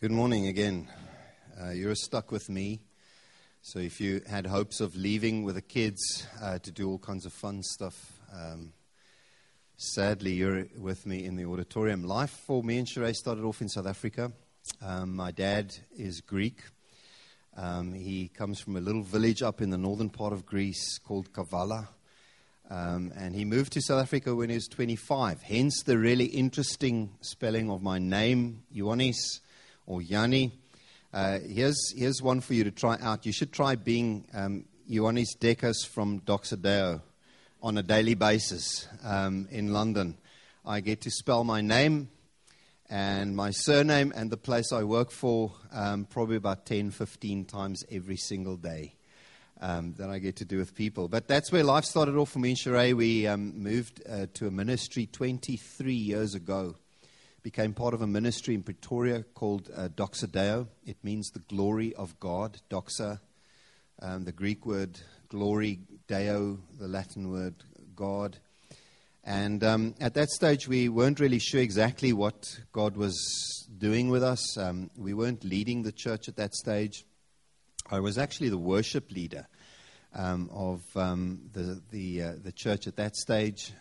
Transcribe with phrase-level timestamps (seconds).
[0.00, 0.86] Good morning again.
[1.60, 2.82] Uh, you're stuck with me.
[3.62, 7.26] So if you had hopes of leaving with the kids uh, to do all kinds
[7.26, 8.74] of fun stuff, um,
[9.76, 12.04] sadly you're with me in the auditorium.
[12.04, 14.30] Life for me and Sheree started off in South Africa.
[14.80, 16.62] Um, my dad is Greek.
[17.56, 21.32] Um, he comes from a little village up in the northern part of Greece called
[21.32, 21.88] Kavala.
[22.70, 25.42] Um, and he moved to South Africa when he was 25.
[25.42, 29.40] Hence the really interesting spelling of my name, Ioannis
[29.88, 30.52] or Yanni.
[31.12, 33.24] Uh, here's, here's one for you to try out.
[33.24, 37.00] You should try being um, Ioannis Dekas from Doxa Deo
[37.62, 40.18] on a daily basis um, in London.
[40.64, 42.10] I get to spell my name
[42.90, 47.82] and my surname and the place I work for um, probably about 10, 15 times
[47.90, 48.94] every single day.
[49.60, 51.08] Um, that I get to do with people.
[51.08, 52.94] But that's where life started off for me and Sheree.
[52.94, 56.76] We um, moved uh, to a ministry 23 years ago
[57.48, 60.68] became part of a ministry in Pretoria called uh, Doxa Deo.
[60.84, 62.58] It means the glory of God.
[62.68, 63.20] Doxa,
[64.02, 65.00] um, the Greek word
[65.30, 67.54] glory, Deo, the Latin word
[67.96, 68.36] God.
[69.24, 73.16] And um, at that stage, we weren't really sure exactly what God was
[73.78, 74.58] doing with us.
[74.58, 77.06] Um, we weren't leading the church at that stage.
[77.90, 79.46] I was actually the worship leader
[80.14, 83.72] um, of um, the the, uh, the church at that stage.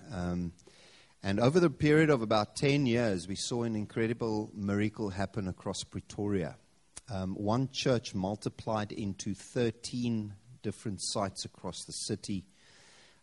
[1.24, 5.84] And over the period of about 10 years, we saw an incredible miracle happen across
[5.84, 6.56] Pretoria.
[7.10, 12.44] Um, one church multiplied into 13 different sites across the city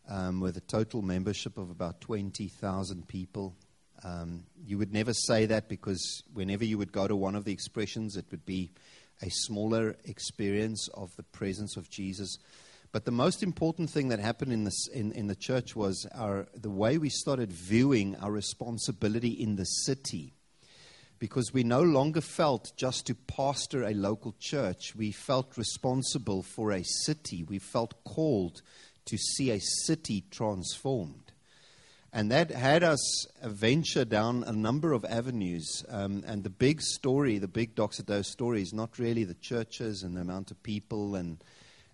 [0.09, 3.55] um, with a total membership of about 20,000 people.
[4.03, 7.53] Um, you would never say that because whenever you would go to one of the
[7.53, 8.71] expressions, it would be
[9.21, 12.37] a smaller experience of the presence of Jesus.
[12.95, 16.47] But the most important thing that happened in, this, in, in the church was our,
[16.55, 20.31] the way we started viewing our responsibility in the city.
[21.19, 26.71] Because we no longer felt just to pastor a local church, we felt responsible for
[26.71, 27.43] a city.
[27.43, 28.61] We felt called
[29.07, 31.33] to see a city transformed.
[32.13, 35.83] And that had us venture down a number of avenues.
[35.89, 40.01] Um, and the big story, the big Doxa Deo story, is not really the churches
[40.01, 41.43] and the amount of people and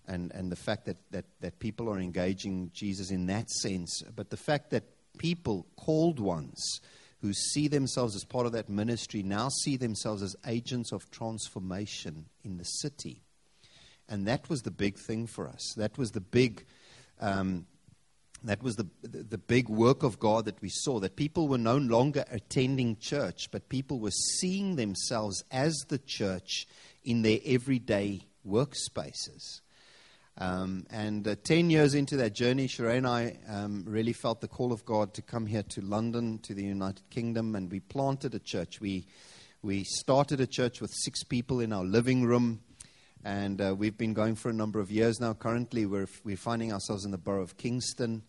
[0.06, 4.30] and, and the fact that, that, that people are engaging Jesus in that sense, but
[4.30, 4.84] the fact that
[5.18, 6.80] people, called ones,
[7.20, 12.26] who see themselves as part of that ministry, now see themselves as agents of transformation
[12.42, 13.22] in the city.
[14.08, 15.74] And that was the big thing for us.
[15.76, 16.66] That was the big.
[17.20, 17.66] Um,
[18.44, 21.58] that was the, the, the big work of God that we saw, that people were
[21.58, 26.66] no longer attending church, but people were seeing themselves as the church
[27.04, 29.60] in their everyday workspaces.
[30.38, 34.48] Um, and uh, 10 years into that journey, Sheree and I um, really felt the
[34.48, 38.34] call of God to come here to London, to the United Kingdom, and we planted
[38.34, 38.80] a church.
[38.80, 39.06] We,
[39.62, 42.60] we started a church with six people in our living room,
[43.22, 45.34] and uh, we've been going for a number of years now.
[45.34, 48.22] Currently, we're, we're finding ourselves in the borough of Kingston.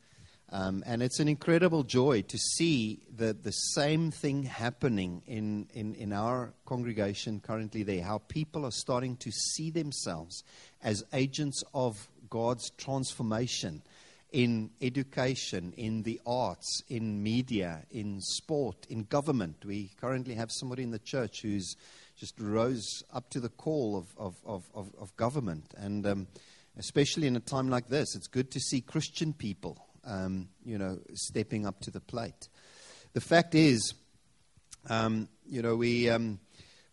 [0.53, 5.95] Um, and it's an incredible joy to see the, the same thing happening in, in,
[5.95, 10.43] in our congregation currently there, how people are starting to see themselves
[10.83, 13.81] as agents of God's transformation
[14.31, 19.65] in education, in the arts, in media, in sport, in government.
[19.65, 21.75] We currently have somebody in the church who's
[22.15, 25.73] just rose up to the call of, of, of, of, of government.
[25.75, 26.27] And um,
[26.77, 30.99] especially in a time like this, it's good to see Christian people um, you know,
[31.13, 32.49] stepping up to the plate.
[33.13, 33.93] The fact is,
[34.89, 36.39] um, you know, we, um,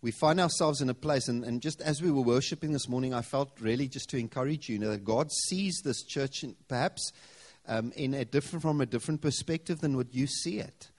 [0.02, 3.12] we find ourselves in a place, and, and, just as we were worshiping this morning,
[3.12, 6.56] I felt really just to encourage you, you know, that God sees this church in,
[6.68, 7.12] perhaps
[7.66, 10.90] um, in a different, from a different perspective than what you see it.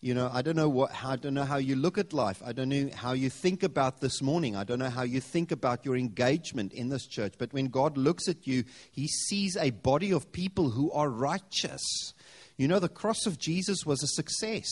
[0.00, 2.42] You know, I don't know what, I don't know how you look at life.
[2.44, 4.54] I don't know how you think about this morning.
[4.54, 7.34] I don't know how you think about your engagement in this church.
[7.38, 12.12] But when God looks at you, He sees a body of people who are righteous.
[12.56, 14.66] You know, the cross of Jesus was a success.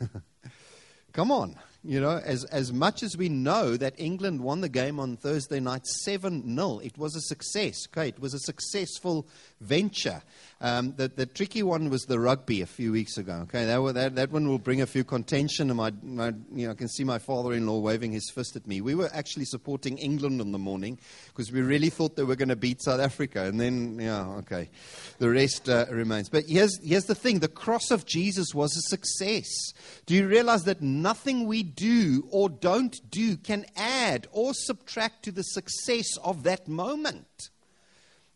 [1.12, 1.56] Come on.
[1.82, 5.60] You know, as, as much as we know that England won the game on Thursday
[5.60, 7.76] night 7 0, it was a success.
[7.88, 9.28] Okay, it was a successful
[9.60, 10.22] venture.
[10.58, 13.40] Um, the, the tricky one was the rugby a few weeks ago.
[13.42, 15.68] Okay, that, that, that one will bring a few contention.
[15.68, 18.56] And my, my, you know, I can see my father in law waving his fist
[18.56, 18.80] at me.
[18.80, 20.98] We were actually supporting England in the morning
[21.28, 23.44] because we really thought they were going to beat South Africa.
[23.44, 24.70] And then, yeah, okay,
[25.18, 26.30] the rest uh, remains.
[26.30, 29.46] But here's, here's the thing the cross of Jesus was a success.
[30.06, 35.32] Do you realize that nothing we do or don't do can add or subtract to
[35.32, 37.50] the success of that moment?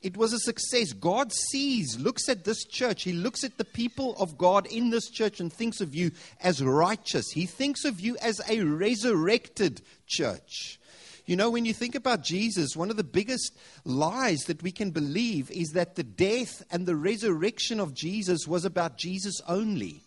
[0.02, 0.93] It was a success.
[0.93, 3.02] God sees, looks at this church.
[3.02, 6.11] He looks at the people of God in this church and thinks of you
[6.41, 7.31] as righteous.
[7.31, 10.79] He thinks of you as a resurrected church.
[11.26, 13.52] You know, when you think about Jesus, one of the biggest
[13.85, 18.64] lies that we can believe is that the death and the resurrection of Jesus was
[18.64, 20.02] about Jesus only.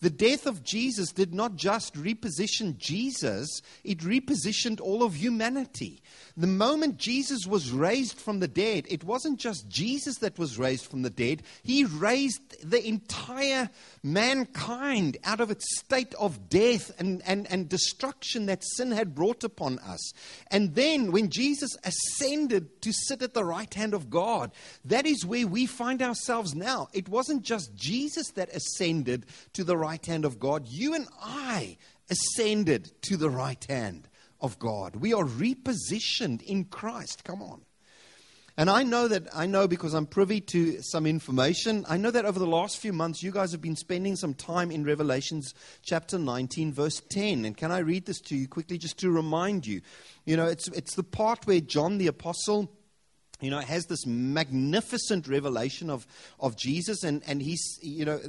[0.00, 6.02] The death of Jesus did not just reposition Jesus, it repositioned all of humanity.
[6.38, 10.86] The moment Jesus was raised from the dead, it wasn't just Jesus that was raised
[10.86, 13.68] from the dead, he raised the entire
[14.02, 19.44] mankind out of its state of death and, and, and destruction that sin had brought
[19.44, 20.14] upon us.
[20.50, 24.50] And then when Jesus ascended to sit at the right hand of God,
[24.86, 26.88] that is where we find ourselves now.
[26.94, 31.76] It wasn't just Jesus that ascended to the right hand of God, you and I
[32.10, 34.08] ascended to the right hand
[34.40, 34.96] of God.
[34.96, 37.24] We are repositioned in Christ.
[37.24, 37.62] Come on.
[38.56, 42.26] And I know that, I know because I'm privy to some information, I know that
[42.26, 46.18] over the last few months you guys have been spending some time in Revelations chapter
[46.18, 47.44] 19, verse 10.
[47.44, 49.80] And can I read this to you quickly just to remind you?
[50.26, 52.70] You know, it's, it's the part where John the Apostle
[53.40, 56.06] you know, has this magnificent revelation of,
[56.38, 58.20] of Jesus, and, and he's, you know,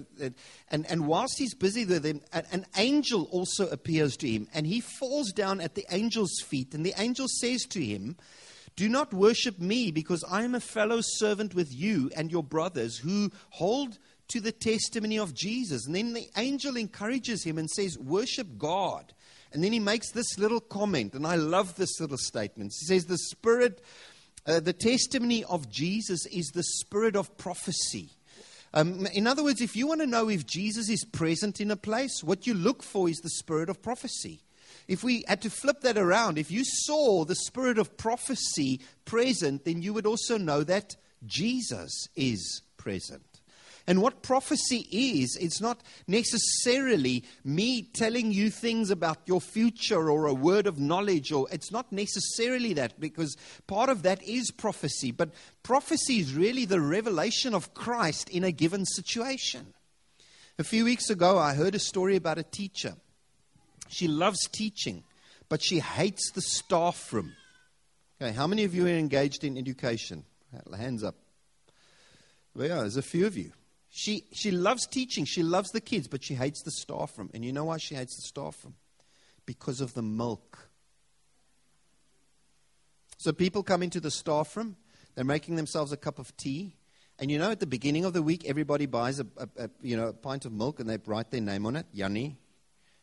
[0.70, 4.82] and, and whilst he's busy with him, an angel also appears to him, and he
[4.82, 8.16] falls down at the angel's feet, and the angel says to him,
[8.76, 12.98] do not worship me, because I am a fellow servant with you and your brothers
[12.98, 13.98] who hold
[14.30, 15.86] to the testimony of Jesus.
[15.86, 19.14] And then the angel encourages him and says, Worship God.
[19.54, 22.72] And then he makes this little comment, and I love this little statement.
[22.80, 23.84] He says, The Spirit,
[24.46, 28.10] uh, the testimony of Jesus is the spirit of prophecy.
[28.74, 31.76] Um, in other words, if you want to know if Jesus is present in a
[31.76, 34.42] place, what you look for is the spirit of prophecy
[34.88, 39.64] if we had to flip that around, if you saw the spirit of prophecy present,
[39.64, 40.96] then you would also know that
[41.26, 43.31] Jesus is present.
[43.92, 50.28] And what prophecy is, it's not necessarily me telling you things about your future or
[50.28, 53.36] a word of knowledge, or it's not necessarily that, because
[53.68, 55.12] part of that is prophecy.
[55.12, 59.74] But prophecy is really the revelation of Christ in a given situation.
[60.58, 62.96] A few weeks ago, I heard a story about a teacher
[63.90, 65.04] she loves teaching,
[65.50, 67.34] but she hates the staff room.
[68.22, 70.24] Okay, how many of you are engaged in education?
[70.74, 71.16] Hands up.
[72.56, 73.52] Well, yeah, there's a few of you.
[73.94, 77.30] She, she loves teaching, she loves the kids, but she hates the staff room.
[77.34, 78.76] And you know why she hates the staff room?
[79.46, 80.70] Because of the milk.
[83.18, 84.78] So people come into the staff room,
[85.14, 86.78] they're making themselves a cup of tea.
[87.20, 89.98] And you know, at the beginning of the week, everybody buys a, a, a you
[89.98, 92.38] know, a pint of milk and they write their name on it, Yanni,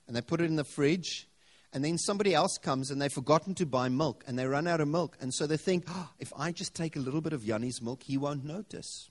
[0.07, 1.29] and they put it in the fridge.
[1.71, 4.81] And then somebody else comes and they've forgotten to buy milk and they run out
[4.81, 5.19] of milk.
[5.21, 8.03] And so they think, oh, if I just take a little bit of Yanni's milk,
[8.05, 9.11] he won't notice.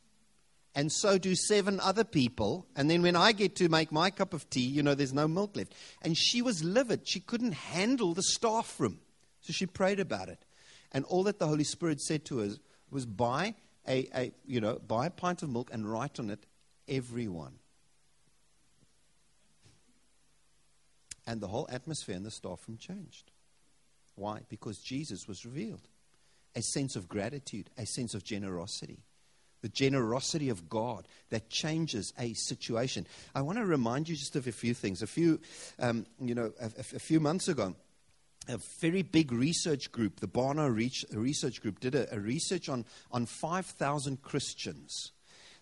[0.77, 2.68] And so do seven other people.
[2.75, 5.27] And then when I get to make my cup of tea, you know, there's no
[5.27, 5.74] milk left.
[6.03, 7.09] And she was livid.
[7.09, 9.00] She couldn't handle the staff room.
[9.41, 10.45] So she prayed about it.
[10.91, 12.50] And all that the Holy Spirit said to her
[12.91, 13.56] was buy
[13.88, 16.45] a, a you know, buy a pint of milk and write on it
[16.88, 17.56] everyone.
[21.25, 23.31] And the whole atmosphere in the staff room changed.
[24.13, 24.41] Why?
[24.47, 25.88] Because Jesus was revealed.
[26.56, 29.00] A sense of gratitude, a sense of generosity.
[29.68, 33.06] The generosity of God that changes a situation.
[33.36, 35.02] I want to remind you just of a few things.
[35.02, 35.42] A few,
[35.78, 37.75] um, you know, a, a, few months ago,
[38.48, 40.74] a very big research group, the Barna
[41.12, 45.12] Research Group, did a, a research on, on 5,000 Christians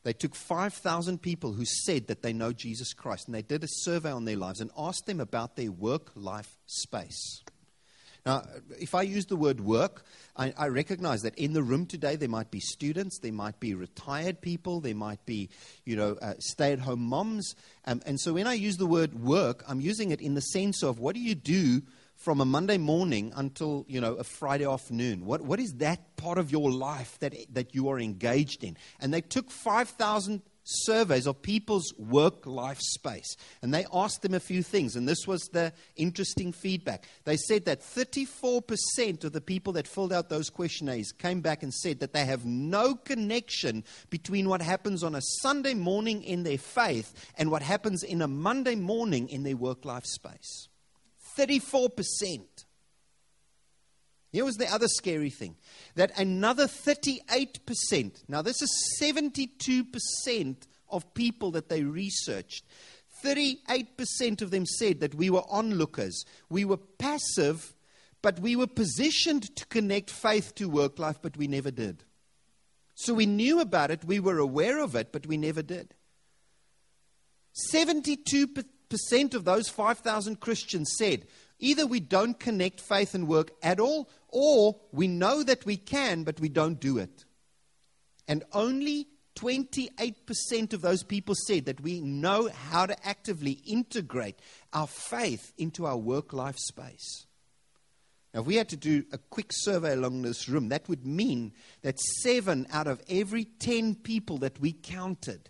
[0.04, 3.68] they took 5,000 people who said that they know Jesus Christ and they did a
[3.68, 7.42] survey on their lives and asked them about their work life space.
[8.26, 8.42] Now,
[8.80, 10.04] if I use the word work,
[10.36, 13.76] I, I, recognize that in the room today there might be students, there might be
[13.76, 15.50] retired people, there might be,
[15.86, 17.54] you know, uh, stay-at-home moms.
[17.86, 20.82] Um, and so when I use the word work, I'm using it in the sense
[20.82, 21.84] of what do you do
[22.16, 25.26] from a Monday morning until, you know, a Friday afternoon?
[25.26, 28.76] What, what is that part of your life that, that you are engaged in?
[29.00, 33.38] And they took 5,000 surveys of people's work life space.
[33.62, 37.06] And they asked them a few things, and this was the interesting feedback.
[37.24, 41.74] They said that 34% of the people that filled out those questionnaires came back and
[41.74, 46.58] said that they have no connection between what happens on a Sunday morning in their
[46.58, 50.68] faith and what happens in a Monday morning in their work life space.
[51.38, 52.65] 34%.
[54.36, 55.56] Here was the other scary thing
[55.96, 60.56] that another 38%, now this is 72%
[60.90, 62.66] of people that they researched,
[63.24, 66.26] 38% of them said that we were onlookers.
[66.50, 67.74] We were passive,
[68.22, 72.04] but we were positioned to connect faith to work life, but we never did.
[72.96, 75.96] So we knew about it, we were aware of it, but we never did.
[77.74, 78.66] 72%
[79.34, 81.26] of those 5,000 Christians said
[81.60, 86.24] either we don't connect faith and work at all, or we know that we can,
[86.24, 87.26] but we don't do it.
[88.28, 94.40] And only 28% of those people said that we know how to actively integrate
[94.74, 97.26] our faith into our work life space.
[98.34, 101.54] Now, if we had to do a quick survey along this room, that would mean
[101.84, 105.50] that seven out of every 10 people that we counted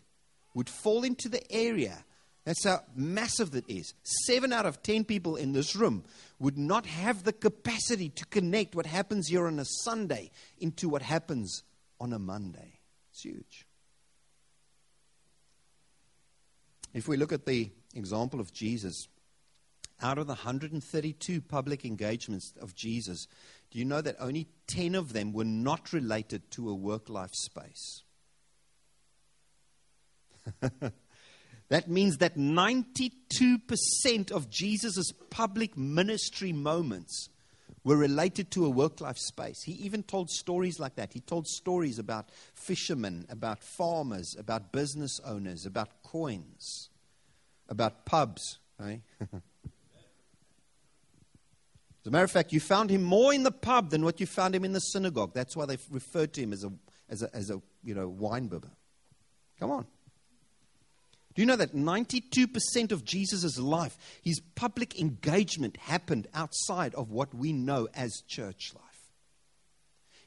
[0.53, 2.05] would fall into the area.
[2.45, 3.95] That's how massive that is.
[4.03, 6.03] Seven out of 10 people in this room
[6.37, 11.01] would not have the capacity to connect what happens here on a Sunday into what
[11.01, 11.63] happens
[11.99, 12.79] on a Monday.
[13.11, 13.65] It's huge.
[16.93, 19.07] If we look at the example of Jesus,
[20.01, 23.27] out of the 132 public engagements of Jesus,
[23.71, 27.33] do you know that only 10 of them were not related to a work life
[27.33, 28.03] space?
[31.69, 37.29] that means that 92% of Jesus' public ministry moments
[37.83, 39.63] were related to a work life space.
[39.63, 41.13] He even told stories like that.
[41.13, 46.89] He told stories about fishermen, about farmers, about business owners, about coins,
[47.69, 48.59] about pubs.
[48.79, 49.01] Right?
[49.21, 49.29] As
[52.07, 54.55] a matter of fact, you found him more in the pub than what you found
[54.55, 55.31] him in the synagogue.
[55.33, 56.71] That's why they referred to him as a,
[57.09, 58.69] as a, as a you know, wine bibber.
[59.59, 59.87] Come on.
[61.35, 67.35] Do you know that 92% of Jesus' life, his public engagement, happened outside of what
[67.35, 68.83] we know as church life?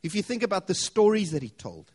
[0.02, 1.92] If you think about the stories that he told,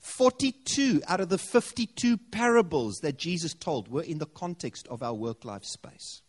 [0.00, 5.14] 42 out of the 52 parables that Jesus told were in the context of our
[5.14, 6.22] work life space.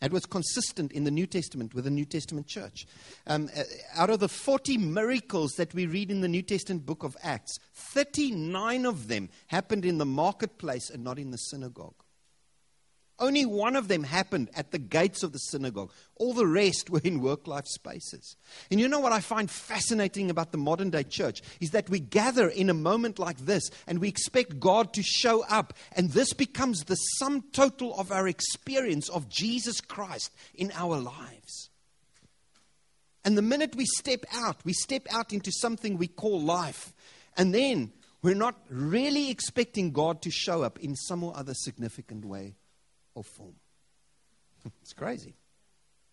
[0.00, 2.86] It was consistent in the New Testament with the New Testament church.
[3.26, 3.62] Um, uh,
[3.94, 7.58] out of the 40 miracles that we read in the New Testament book of Acts,
[7.74, 11.94] 39 of them happened in the marketplace and not in the synagogue.
[13.20, 15.92] Only one of them happened at the gates of the synagogue.
[16.16, 18.36] All the rest were in work life spaces.
[18.70, 22.00] And you know what I find fascinating about the modern day church is that we
[22.00, 25.74] gather in a moment like this and we expect God to show up.
[25.92, 31.68] And this becomes the sum total of our experience of Jesus Christ in our lives.
[33.22, 36.94] And the minute we step out, we step out into something we call life.
[37.36, 42.24] And then we're not really expecting God to show up in some or other significant
[42.24, 42.54] way
[43.14, 43.54] or form.
[44.82, 45.34] it's crazy.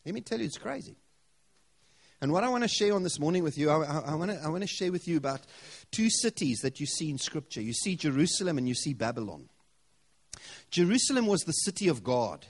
[0.06, 0.96] Let me tell you, it's crazy.
[2.22, 4.32] And what I want to share on this morning with you, I, I, I, want
[4.32, 5.42] to, I share with you about
[5.92, 7.62] two cities that you see in Scripture.
[7.62, 9.50] You see Jerusalem and you see Babylon.
[10.72, 12.46] Jerusalem was the city of God.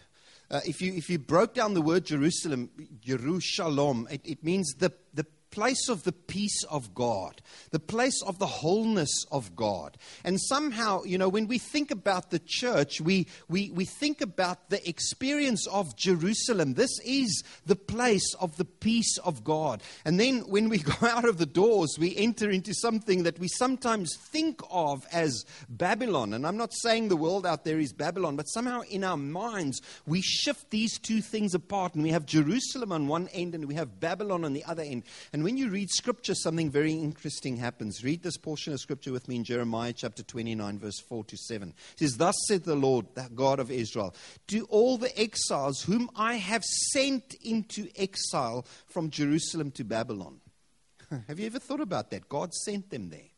[0.49, 2.69] Uh, if, you, if you broke down the word Jerusalem,
[3.01, 5.25] Jerusalem, it, it means the, the
[5.57, 9.97] place of the peace of God, the place of the wholeness of God.
[10.23, 14.69] And somehow, you know, when we think about the church, we, we, we think about
[14.69, 16.75] the experience of Jerusalem.
[16.75, 19.81] This is the place of the peace of God.
[20.05, 23.47] And then when we go out of the doors, we enter into something that we
[23.47, 26.35] sometimes think of as Babylon.
[26.35, 29.81] And I'm not saying the world out there is Babylon, but somehow in our minds,
[30.05, 31.95] we shift these two things apart.
[31.95, 35.01] And we have Jerusalem on one end and we have Babylon on the other end.
[35.33, 38.03] And when you read scripture, something very interesting happens.
[38.03, 41.69] Read this portion of scripture with me in Jeremiah chapter 29, verse 4 to 7.
[41.69, 44.13] It says, Thus said the Lord, the God of Israel,
[44.49, 50.41] to all the exiles whom I have sent into exile from Jerusalem to Babylon.
[51.29, 52.27] have you ever thought about that?
[52.27, 53.31] God sent them there,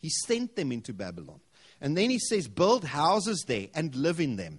[0.00, 1.38] He sent them into Babylon.
[1.80, 4.58] And then He says, Build houses there and live in them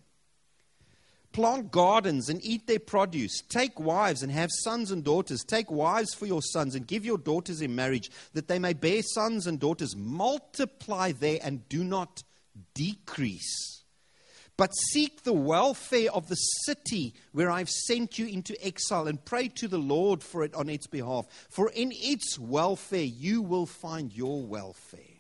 [1.36, 3.42] Plant gardens and eat their produce.
[3.50, 5.44] Take wives and have sons and daughters.
[5.44, 9.02] Take wives for your sons and give your daughters in marriage, that they may bear
[9.04, 9.98] sons and daughters.
[9.98, 12.24] Multiply there and do not
[12.74, 13.84] decrease.
[14.56, 19.50] But seek the welfare of the city where I've sent you into exile and pray
[19.56, 21.26] to the Lord for it on its behalf.
[21.50, 25.20] For in its welfare you will find your welfare.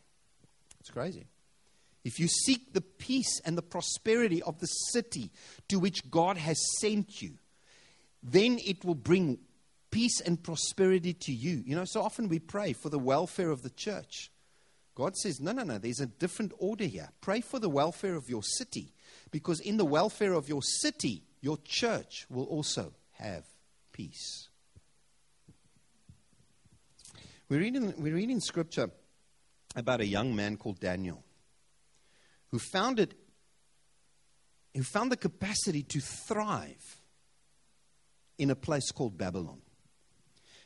[0.80, 1.26] It's crazy
[2.06, 5.32] if you seek the peace and the prosperity of the city
[5.68, 7.32] to which God has sent you,
[8.24, 9.40] then it will bring
[9.90, 11.64] peace and prosperity to you.
[11.66, 14.30] You know, so often we pray for the welfare of the church.
[14.94, 17.10] God says, no, no, no, there's a different order here.
[17.22, 18.94] Pray for the welfare of your city,
[19.32, 23.44] because in the welfare of your city, your church will also have
[23.92, 24.48] peace.
[27.50, 28.92] We read in, we read in Scripture
[29.76, 31.24] about a young man called Daniel
[32.56, 33.14] who found it,
[34.74, 37.02] who found the capacity to thrive
[38.38, 39.60] in a place called Babylon.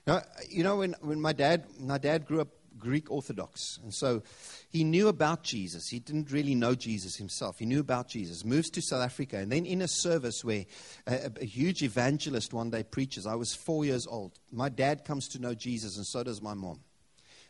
[0.05, 3.79] Now, you know, when, when my dad, my dad grew up Greek Orthodox.
[3.81, 4.21] And so
[4.69, 5.87] he knew about Jesus.
[5.87, 7.57] He didn't really know Jesus himself.
[7.57, 8.45] He knew about Jesus.
[8.45, 9.37] Moves to South Africa.
[9.37, 10.65] And then in a service where
[11.07, 14.37] a, a huge evangelist one day preaches, I was four years old.
[14.51, 16.81] My dad comes to know Jesus, and so does my mom.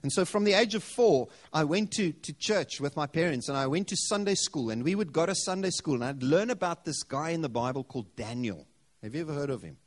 [0.02, 3.50] And so from the age of four, I went to, to church with my parents
[3.50, 4.70] and I went to Sunday school.
[4.70, 7.50] And we would go to Sunday school and I'd learn about this guy in the
[7.50, 8.66] Bible called Daniel.
[9.04, 9.78] Have you ever heard of him?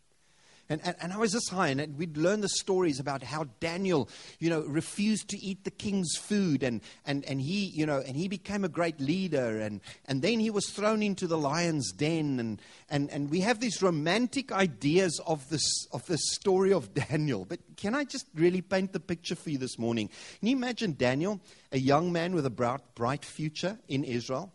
[0.73, 4.09] And, and, and, I was this high, and we'd learn the stories about how Daniel,
[4.39, 8.17] you know, refused to eat the king's food, and, and, and he, you know, and
[8.17, 12.41] he became a great leader, and, and then he was thrown into the lion's den,
[12.41, 17.45] and, and, and we have these romantic ideas of this, of the story of Daniel.
[17.45, 20.09] But can I just really paint the picture for you this morning?
[20.39, 21.39] Can you imagine Daniel,
[21.71, 24.51] a young man with a bright, bright future in Israel?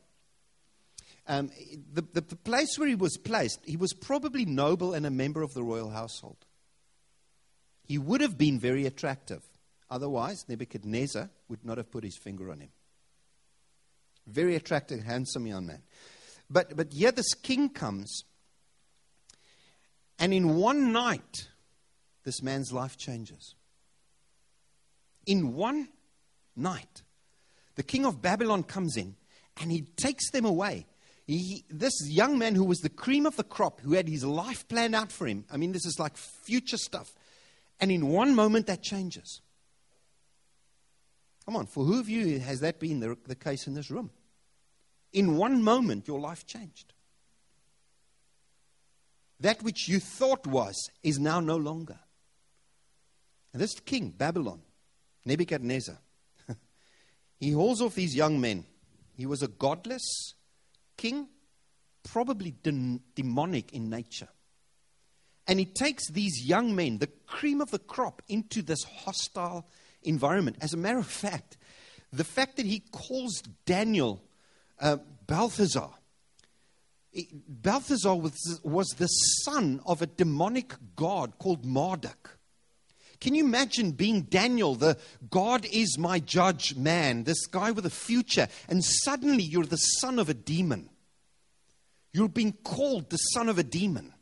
[1.27, 1.51] Um,
[1.93, 5.41] the, the, the place where he was placed, he was probably noble and a member
[5.41, 6.37] of the royal household.
[7.83, 9.43] He would have been very attractive.
[9.89, 12.69] Otherwise, Nebuchadnezzar would not have put his finger on him.
[14.25, 15.81] Very attractive, handsome young man.
[16.49, 18.23] But, but here this king comes,
[20.19, 21.47] and in one night,
[22.23, 23.55] this man's life changes.
[25.25, 25.89] In one
[26.55, 27.03] night,
[27.75, 29.15] the king of Babylon comes in
[29.61, 30.85] and he takes them away
[31.27, 34.67] he, this young man who was the cream of the crop, who had his life
[34.67, 37.13] planned out for him, I mean, this is like future stuff.
[37.79, 39.41] And in one moment, that changes.
[41.45, 44.09] Come on, for who of you has that been the, the case in this room?
[45.11, 46.93] In one moment, your life changed.
[49.39, 51.99] That which you thought was is now no longer.
[53.53, 54.61] And this king, Babylon,
[55.25, 55.97] Nebuchadnezzar,
[57.39, 58.65] he hauls off these young men.
[59.15, 60.33] He was a godless,
[60.97, 61.27] king,
[62.03, 64.29] probably de- demonic in nature.
[65.47, 69.65] And he takes these young men, the cream of the crop, into this hostile
[70.03, 70.57] environment.
[70.59, 71.57] As a matter of fact,
[72.11, 74.21] the fact that he calls Daniel
[74.79, 75.89] uh, Balthazar,
[77.47, 82.36] Balthazar was, was the son of a demonic god called Marduk.
[83.19, 84.97] Can you imagine being Daniel, the
[85.29, 90.19] God is my judge man, this guy with a future, and suddenly you're the son
[90.19, 90.89] of a demon?
[92.13, 94.13] You're being called the son of a demon.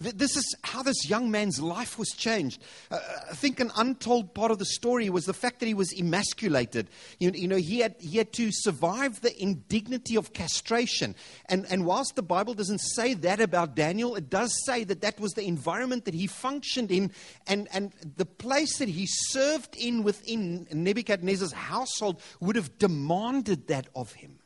[0.00, 2.60] This is how this young man's life was changed.
[2.90, 2.98] Uh,
[3.30, 6.88] I think an untold part of the story was the fact that he was emasculated.
[7.20, 11.14] You, you, know, he had, he had to survive the indignity of castration.
[11.46, 15.20] And, and whilst the Bible doesn't say that about Daniel, it does say that that
[15.20, 17.12] was the environment that he functioned in
[17.46, 23.86] and, and the place that he served in within Nebuchadnezzar's household would have demanded that
[23.94, 24.38] of him.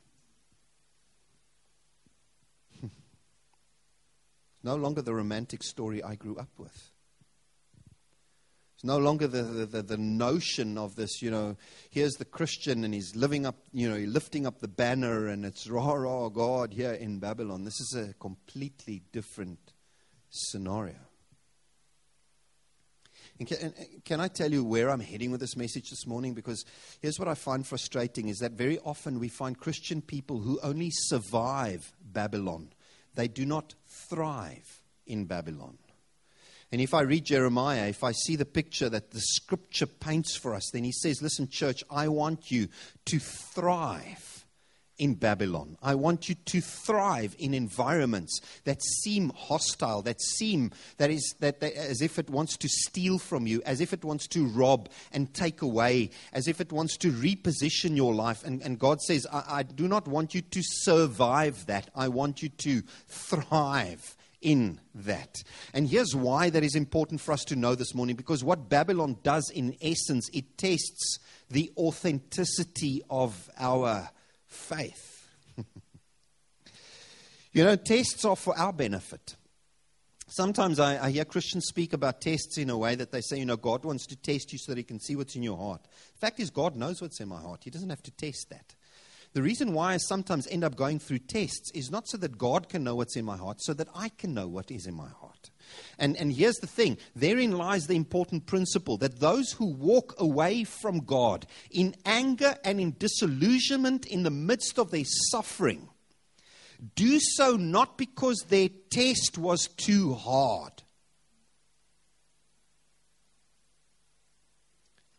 [4.67, 6.91] No longer the romantic story I grew up with.
[8.75, 11.57] It's no longer the, the, the, notion of this, you know,
[11.89, 15.69] here's the Christian and he's living up, you know, lifting up the banner and it's
[15.69, 17.65] rah, rah, God here in Babylon.
[17.65, 19.73] This is a completely different
[20.29, 20.97] scenario.
[23.39, 23.75] And can, and
[24.05, 26.35] can, I tell you where I'm heading with this message this morning?
[26.35, 26.65] Because
[27.01, 30.91] here's what I find frustrating is that very often we find Christian people who only
[30.91, 32.71] survive Babylon.
[33.17, 33.75] They do not
[34.09, 35.79] thrive in Babylon.
[36.73, 40.55] And if I read Jeremiah, if I see the picture that the scripture paints for
[40.55, 42.69] us, then he says, Listen, church, I want you
[43.07, 44.36] to thrive
[44.99, 45.77] in Babylon.
[45.83, 51.61] I want you to thrive in environments that seem hostile, that seem that is that,
[51.61, 54.89] that, as if it wants to steal from you, as if it wants to rob
[55.13, 58.45] and take away, as if it wants to reposition your life.
[58.45, 61.91] And, and God says, I, I do not want you to survive that.
[61.95, 65.43] I want you to thrive in that.
[65.73, 69.17] And here's why that is important for us to know this morning because what Babylon
[69.23, 71.19] does in essence, it tests
[71.51, 74.09] the authenticity of our
[74.57, 75.29] faith.
[77.53, 79.37] you know, tests are for our benefit.
[80.29, 83.47] Sometimes I, I, hear Christians speak about tests in a way that they say, you
[83.47, 85.83] know, God wants to test you so that He can see what's in your heart.
[85.85, 87.63] The fact is, God knows what's in my heart.
[87.63, 88.75] He doesn't have to test that.
[89.35, 92.69] The reason why I sometimes end up going through tests is not so that God
[92.69, 95.09] can know what's in my heart, so that I can know what is in my
[95.09, 95.51] heart.
[95.99, 100.65] And, and here's the thing therein lies the important principle that those who walk away
[100.65, 105.89] from God in anger and in disillusionment in the midst of their suffering
[106.95, 110.83] do so not because their test was too hard.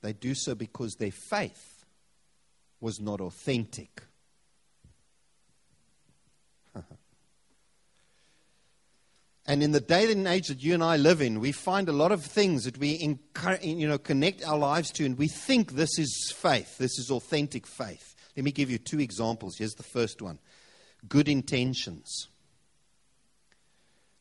[0.01, 1.85] They do so because their faith
[2.79, 4.03] was not authentic.
[9.47, 11.93] And in the day and age that you and I live in, we find a
[11.93, 13.17] lot of things that we
[13.61, 17.65] you know, connect our lives to, and we think this is faith, this is authentic
[17.65, 18.13] faith.
[18.35, 19.57] Let me give you two examples.
[19.57, 20.39] Here's the first one
[21.07, 22.27] good intentions.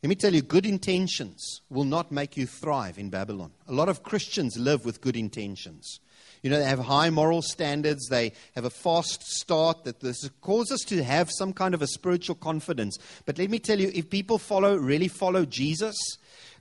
[0.01, 3.51] Let me tell you, good intentions will not make you thrive in Babylon.
[3.67, 5.99] A lot of Christians live with good intentions.
[6.47, 8.07] You know, they have high moral standards.
[8.07, 11.87] They have a fast start that this causes us to have some kind of a
[11.87, 12.97] spiritual confidence.
[13.25, 15.97] But let me tell you, if people follow, really follow Jesus,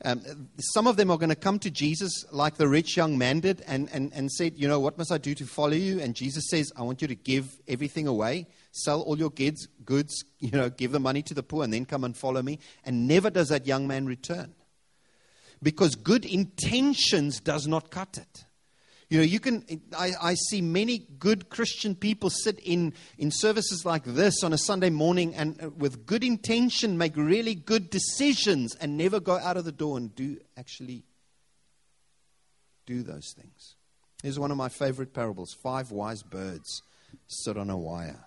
[0.04, 3.38] um, some of them are going to come to Jesus like the rich young man
[3.38, 6.00] did and, and, and said, You know, what must I do to follow you?
[6.00, 10.24] And Jesus says, I want you to give everything away, sell all your goods, goods,
[10.40, 12.58] you know, give the money to the poor, and then come and follow me.
[12.84, 14.52] And never does that young man return.
[15.62, 18.45] Because good intentions does not cut it.
[19.08, 19.64] You know, you can,
[19.96, 24.58] I, I, see many good Christian people sit in, in services like this on a
[24.58, 29.56] Sunday morning and uh, with good intention make really good decisions and never go out
[29.56, 31.04] of the door and do actually
[32.84, 33.76] do those things.
[34.24, 36.82] Here's one of my favorite parables Five wise birds
[37.28, 38.24] sit on a wire.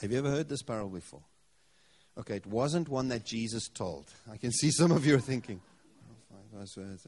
[0.00, 1.24] Have you ever heard this parable before?
[2.18, 4.06] Okay, it wasn't one that Jesus told.
[4.30, 5.60] I can see some of you are thinking,
[6.10, 7.06] oh, five wise birds.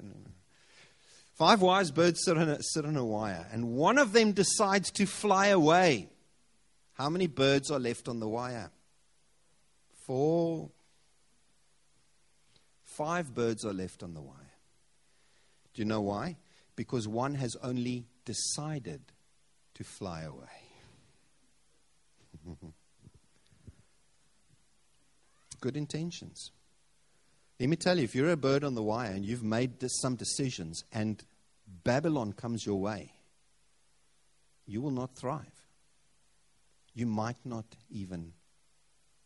[1.40, 4.90] Five wise birds sit on, a, sit on a wire, and one of them decides
[4.90, 6.10] to fly away.
[6.92, 8.70] How many birds are left on the wire?
[10.06, 10.68] Four.
[12.84, 14.36] Five birds are left on the wire.
[15.72, 16.36] Do you know why?
[16.76, 19.00] Because one has only decided
[19.76, 20.44] to fly away.
[25.62, 26.50] Good intentions.
[27.58, 30.16] Let me tell you, if you're a bird on the wire and you've made some
[30.16, 31.24] decisions and
[31.84, 33.12] Babylon comes your way,
[34.66, 35.46] you will not thrive.
[36.94, 38.32] You might not even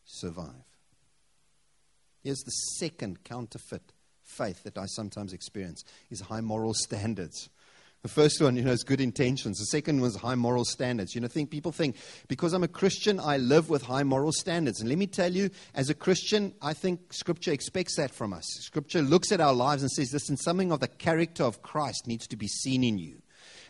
[0.05, 0.65] survive.
[2.23, 7.49] Here's the second counterfeit faith that I sometimes experience is high moral standards.
[8.05, 9.59] The first one, you know, is good intentions.
[9.59, 11.15] The second one is high moral standards.
[11.15, 11.97] You know, think people think
[12.29, 14.81] because I'm a Christian, I live with high moral standards.
[14.81, 18.45] And let me tell you, as a Christian, I think Scripture expects that from us.
[18.61, 22.27] Scripture looks at our lives and says, listen, something of the character of Christ needs
[22.27, 23.23] to be seen in you.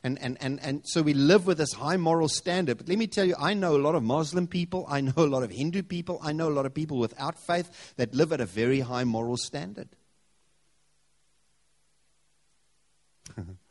[0.02, 2.78] And, and, and, and so we live with this high moral standard.
[2.78, 5.30] But let me tell you, I know a lot of Muslim people, I know a
[5.30, 8.40] lot of Hindu people, I know a lot of people without faith that live at
[8.40, 9.90] a very high moral standard.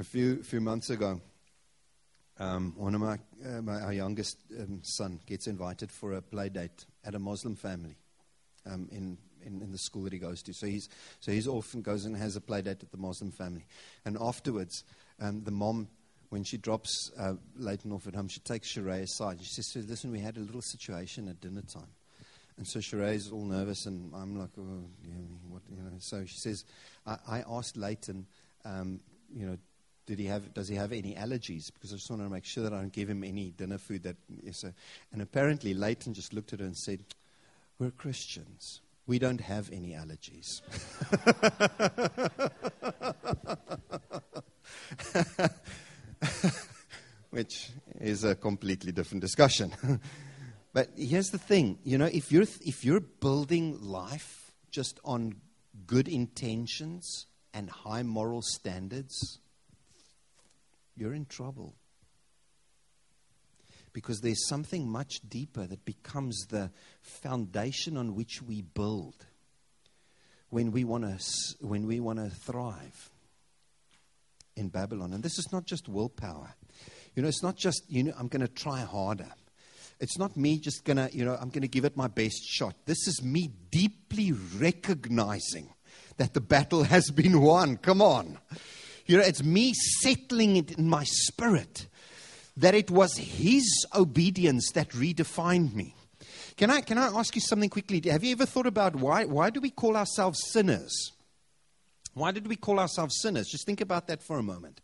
[0.00, 1.20] A few, few months ago,
[2.38, 6.48] um, one of my, uh, my our youngest um, son gets invited for a play
[6.48, 7.96] date at a Muslim family
[8.64, 10.54] um, in, in, in, the school that he goes to.
[10.54, 10.88] So he's,
[11.20, 13.66] so he's often goes and has a play date at the Muslim family.
[14.06, 14.84] And afterwards,
[15.20, 15.86] um, the mom,
[16.30, 19.38] when she drops uh, Leighton off at home, she takes Sheree aside.
[19.42, 21.92] She says, listen, we had a little situation at dinner time.
[22.56, 25.12] And so Sheree's all nervous, and I'm like, oh, yeah,
[25.50, 25.90] what, you know.
[25.98, 26.64] So she says,
[27.06, 28.24] I, I asked Leighton,
[28.64, 29.58] um, you know,
[30.10, 31.72] did he have, does he have any allergies?
[31.72, 34.02] Because I just want to make sure that I don't give him any dinner food
[34.02, 34.74] that is a,
[35.12, 37.04] and apparently Leighton just looked at her and said,
[37.78, 38.80] We're Christians.
[39.06, 40.62] We don't have any allergies.
[47.30, 47.70] Which
[48.00, 49.72] is a completely different discussion.
[50.72, 55.36] but here's the thing you know, if you're, if you're building life just on
[55.86, 59.38] good intentions and high moral standards,
[60.96, 61.74] you're in trouble.
[63.92, 66.70] Because there's something much deeper that becomes the
[67.02, 69.26] foundation on which we build
[70.50, 71.18] when we want to
[71.60, 73.10] when we want to thrive
[74.56, 75.12] in Babylon.
[75.12, 76.54] And this is not just willpower.
[77.14, 79.28] You know, it's not just, you know, I'm going to try harder.
[79.98, 82.44] It's not me just going to, you know, I'm going to give it my best
[82.48, 82.74] shot.
[82.86, 85.74] This is me deeply recognizing
[86.16, 87.76] that the battle has been won.
[87.76, 88.38] Come on.
[89.10, 91.88] You know, it's me settling it in my spirit
[92.56, 95.96] that it was His obedience that redefined me.
[96.56, 98.00] Can I, can I ask you something quickly?
[98.08, 101.10] Have you ever thought about why, why do we call ourselves sinners?
[102.14, 103.48] Why did we call ourselves sinners?
[103.50, 104.80] Just think about that for a moment.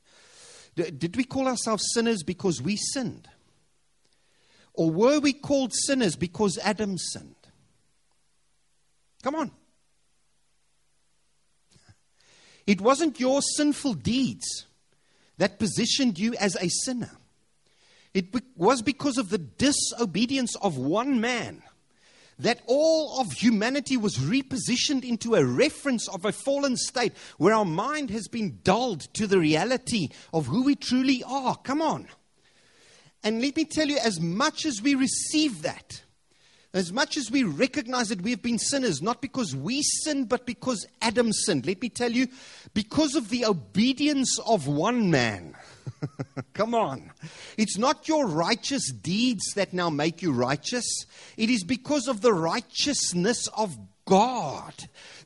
[0.74, 3.28] Did we call ourselves sinners because we sinned?
[4.74, 7.36] Or were we called sinners because Adam sinned?
[9.22, 9.52] Come on.
[12.66, 14.66] It wasn't your sinful deeds
[15.38, 17.12] that positioned you as a sinner.
[18.14, 21.62] It was because of the disobedience of one man
[22.38, 27.64] that all of humanity was repositioned into a reference of a fallen state where our
[27.64, 31.56] mind has been dulled to the reality of who we truly are.
[31.56, 32.08] Come on.
[33.22, 36.02] And let me tell you, as much as we receive that,
[36.74, 40.44] As much as we recognize that we have been sinners, not because we sinned, but
[40.46, 41.66] because Adam sinned.
[41.66, 42.28] Let me tell you,
[42.74, 45.56] because of the obedience of one man.
[46.52, 47.12] Come on.
[47.56, 51.06] It's not your righteous deeds that now make you righteous.
[51.36, 54.72] It is because of the righteousness of God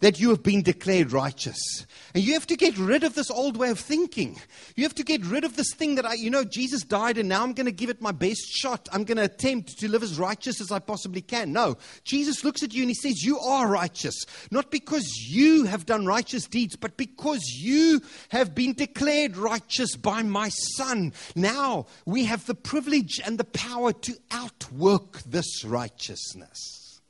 [0.00, 1.86] that you have been declared righteous.
[2.14, 4.40] And you have to get rid of this old way of thinking.
[4.74, 7.28] You have to get rid of this thing that I, you know, Jesus died and
[7.28, 8.88] now I'm going to give it my best shot.
[8.90, 11.52] I'm going to attempt to live as righteous as I possibly can.
[11.52, 11.76] No.
[12.04, 14.24] Jesus looks at you and he says, You are righteous.
[14.50, 20.22] Not because you have done righteous deeds, but because you have been declared righteous by
[20.22, 21.12] my Son.
[21.36, 27.00] Now we have the privilege and the power to outwork this righteousness.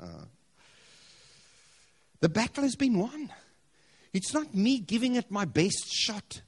[0.00, 0.24] Uh.
[2.20, 3.30] The battle has been won.
[4.12, 6.42] It's not me giving it my best shot.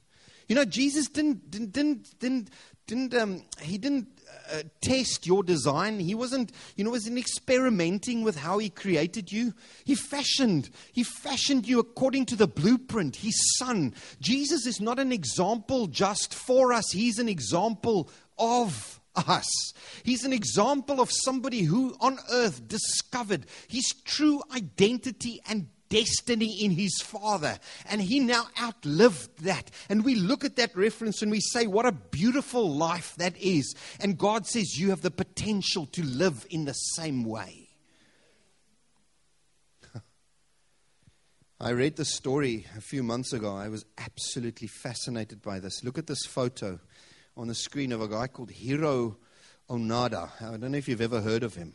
[0.47, 2.49] You know, Jesus didn't, didn't, didn't, didn't,
[2.87, 4.07] didn't um, he didn't
[4.51, 5.99] uh, test your design.
[5.99, 9.53] He wasn't, you know, wasn't experimenting with how he created you.
[9.85, 13.93] He fashioned, he fashioned you according to the blueprint, his son.
[14.19, 16.91] Jesus is not an example just for us.
[16.91, 19.73] He's an example of us.
[20.03, 26.71] He's an example of somebody who on earth discovered his true identity and destiny in
[26.71, 27.59] his father.
[27.89, 29.69] And he now outlived that.
[29.89, 33.75] And we look at that reference and we say, what a beautiful life that is.
[33.99, 37.67] And God says, you have the potential to live in the same way.
[41.59, 43.53] I read the story a few months ago.
[43.53, 45.83] I was absolutely fascinated by this.
[45.83, 46.79] Look at this photo
[47.41, 49.15] on the screen of a guy called Hiroo
[49.67, 50.29] Onoda.
[50.41, 51.73] I don't know if you've ever heard of him.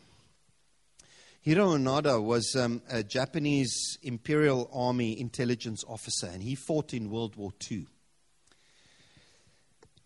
[1.45, 7.35] Hiroo Onoda was um, a Japanese Imperial Army intelligence officer, and he fought in World
[7.35, 7.85] War II.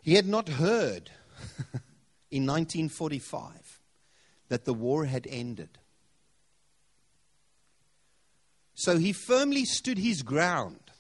[0.02, 1.12] He had not heard
[2.32, 3.80] in 1945
[4.50, 5.78] that the war had ended.
[8.74, 10.91] So he firmly stood his ground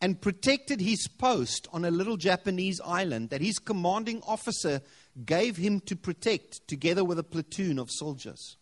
[0.00, 4.82] and protected his post on a little Japanese island that his commanding officer
[5.24, 8.56] gave him to protect together with a platoon of soldiers.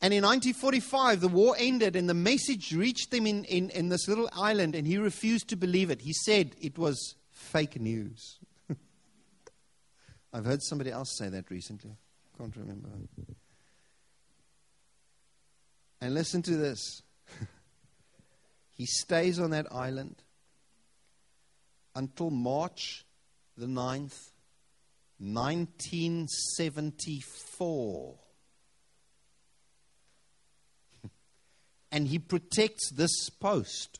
[0.00, 4.06] And in 1945, the war ended and the message reached him in, in, in this
[4.06, 6.02] little island, and he refused to believe it.
[6.02, 8.38] He said it was fake news.
[10.32, 11.96] I've heard somebody else say that recently.
[12.36, 12.90] Can't remember.
[16.00, 17.02] And listen to this.
[18.78, 20.22] He stays on that island
[21.96, 23.04] until March
[23.56, 24.30] the 9th,
[25.18, 28.14] 1974.
[31.90, 33.98] and he protects this post.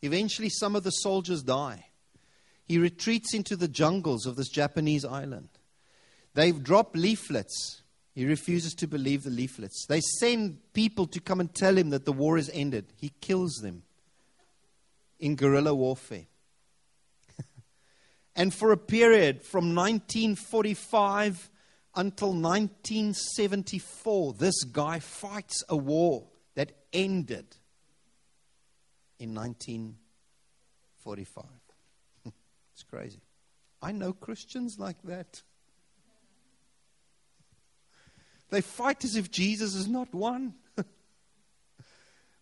[0.00, 1.84] Eventually, some of the soldiers die.
[2.64, 5.50] He retreats into the jungles of this Japanese island.
[6.32, 7.82] They've dropped leaflets
[8.14, 9.86] he refuses to believe the leaflets.
[9.86, 12.92] They send people to come and tell him that the war is ended.
[12.96, 13.82] He kills them
[15.24, 16.26] in guerrilla warfare.
[18.36, 21.50] and for a period from 1945
[21.96, 27.56] until 1974, this guy fights a war that ended
[29.18, 31.44] in 1945.
[32.74, 33.22] it's crazy.
[33.80, 35.40] I know Christians like that.
[38.50, 40.52] They fight as if Jesus is not won.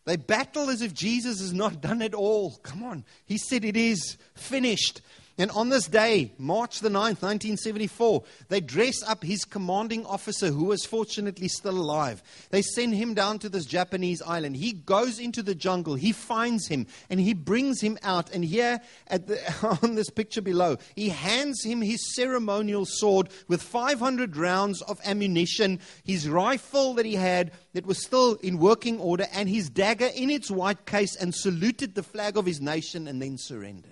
[0.05, 2.57] They battle as if Jesus has not done it all.
[2.63, 3.05] Come on.
[3.25, 5.01] He said it is finished.
[5.39, 10.67] And on this day, March the 9th, 1974, they dress up his commanding officer, who
[10.67, 12.23] was fortunately still alive.
[12.51, 14.57] They send him down to this Japanese island.
[14.57, 18.31] He goes into the jungle, he finds him, and he brings him out.
[18.31, 24.37] And here the, on this picture below, he hands him his ceremonial sword with 500
[24.37, 29.49] rounds of ammunition, his rifle that he had that was still in working order, and
[29.49, 33.39] his dagger in its white case, and saluted the flag of his nation and then
[33.39, 33.92] surrendered.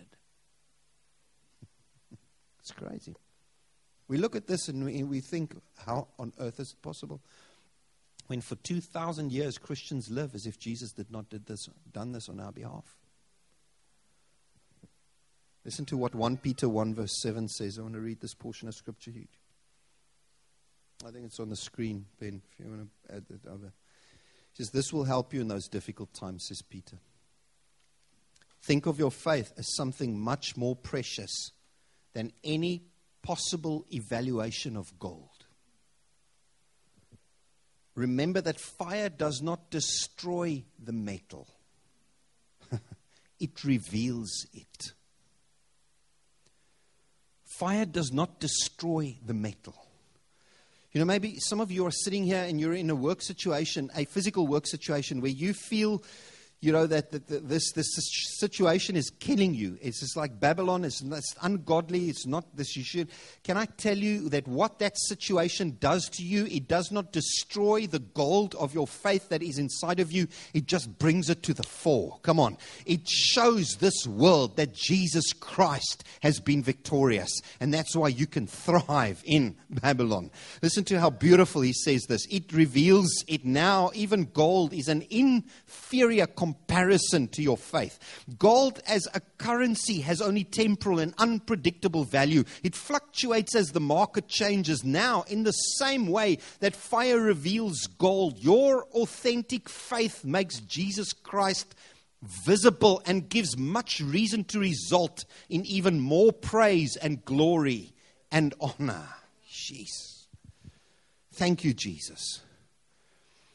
[2.71, 3.15] It's crazy.
[4.09, 5.57] We look at this and we, we think,
[5.87, 7.21] how on earth is it possible?
[8.27, 12.29] When for 2,000 years Christians live as if Jesus did not did this, done this
[12.29, 12.85] on our behalf.
[15.65, 17.79] Listen to what 1 Peter 1 verse 7 says.
[17.79, 19.25] I want to read this portion of scripture here.
[21.07, 23.73] I think it's on the screen, Ben, if you want to add it over.
[24.53, 26.99] He says, This will help you in those difficult times, says Peter.
[28.63, 31.53] Think of your faith as something much more precious
[32.13, 32.83] than any
[33.23, 35.29] possible evaluation of gold.
[37.95, 41.49] Remember that fire does not destroy the metal,
[43.41, 44.93] it reveals it.
[47.45, 49.75] Fire does not destroy the metal.
[50.93, 53.91] You know, maybe some of you are sitting here and you're in a work situation,
[53.95, 56.03] a physical work situation, where you feel
[56.63, 57.89] you know, that, that, that, this, this
[58.39, 59.79] situation is killing you.
[59.81, 60.85] It's just like Babylon.
[60.85, 62.11] It's, it's ungodly.
[62.11, 62.77] It's not this.
[62.77, 63.09] You should.
[63.45, 67.87] Can I tell you that what that situation does to you, it does not destroy
[67.87, 70.29] the gold of your faith that is inside of you.
[70.53, 72.19] It just brings it to the fore.
[72.23, 72.59] Come on.
[72.85, 77.41] It shows this world that Jesus Christ has been victorious.
[77.61, 80.31] And that's why you can thrive in Babylon.
[80.61, 82.27] Listen to how beautiful he says this.
[82.31, 83.91] It reveals it now.
[83.95, 87.99] Even gold is an inferior comparison to your faith.
[88.39, 92.45] Gold as a currency has only temporal and unpredictable value.
[92.63, 94.85] It fluctuates as the market changes.
[94.85, 101.75] Now, in the same way that fire reveals gold, your authentic faith makes Jesus Christ
[102.23, 107.93] visible and gives much reason to result in even more praise and glory
[108.31, 109.09] and honor.
[109.51, 110.27] Jeez.
[111.33, 112.41] Thank you, Jesus.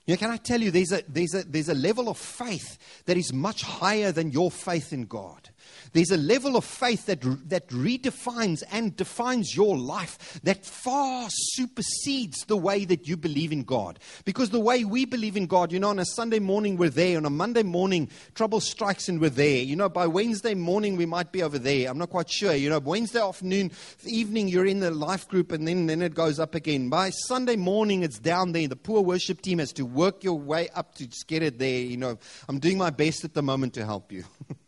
[0.06, 2.78] You know, can I tell you, there's a, there's, a, there's a level of faith
[3.06, 5.50] that is much higher than your faith in God.
[5.96, 12.44] There's a level of faith that, that redefines and defines your life that far supersedes
[12.48, 14.00] the way that you believe in God.
[14.26, 17.16] Because the way we believe in God, you know, on a Sunday morning we're there,
[17.16, 19.64] on a Monday morning trouble strikes and we're there.
[19.64, 21.90] You know, by Wednesday morning we might be over there.
[21.90, 22.54] I'm not quite sure.
[22.54, 23.72] You know, Wednesday afternoon,
[24.04, 26.90] evening you're in the life group and then, then it goes up again.
[26.90, 28.68] By Sunday morning it's down there.
[28.68, 31.80] The poor worship team has to work your way up to just get it there.
[31.80, 34.26] You know, I'm doing my best at the moment to help you.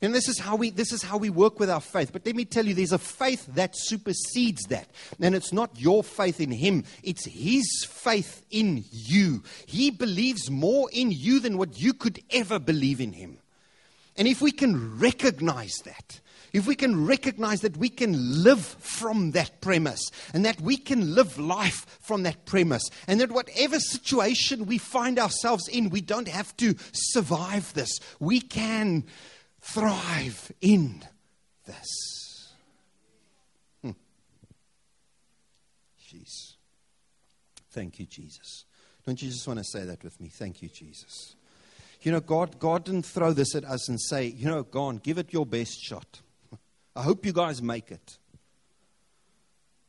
[0.00, 2.12] And this is how we this is how we work with our faith.
[2.12, 4.88] But let me tell you, there's a faith that supersedes that.
[5.20, 9.42] And it's not your faith in him, it's his faith in you.
[9.66, 13.38] He believes more in you than what you could ever believe in him.
[14.16, 16.20] And if we can recognize that,
[16.52, 21.14] if we can recognize that we can live from that premise and that we can
[21.14, 26.28] live life from that premise, and that whatever situation we find ourselves in, we don't
[26.28, 27.98] have to survive this.
[28.18, 29.04] We can
[29.60, 31.02] thrive in
[31.66, 32.52] this.
[33.82, 33.90] Hmm.
[36.02, 36.54] Jeez.
[37.70, 38.64] Thank you, Jesus.
[39.06, 40.28] Don't you just want to say that with me?
[40.28, 41.34] Thank you, Jesus.
[42.02, 44.98] You know, God, God didn't throw this at us and say, you know, go on,
[44.98, 46.20] give it your best shot.
[46.96, 48.18] I hope you guys make it.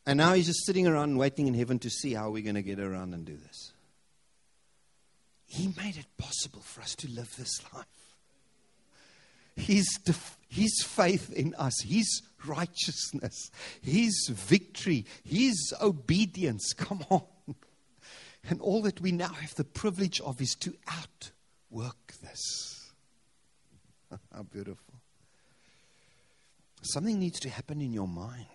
[0.05, 2.63] And now he's just sitting around waiting in heaven to see how we're going to
[2.63, 3.73] get around and do this.
[5.45, 7.86] He made it possible for us to live this life
[9.60, 10.00] his,
[10.50, 16.74] his faith in us, His righteousness, His victory, His obedience.
[16.74, 17.24] Come on.
[18.50, 22.91] And all that we now have the privilege of is to outwork this.
[24.34, 24.95] How beautiful.
[26.82, 28.45] Something needs to happen in your mind.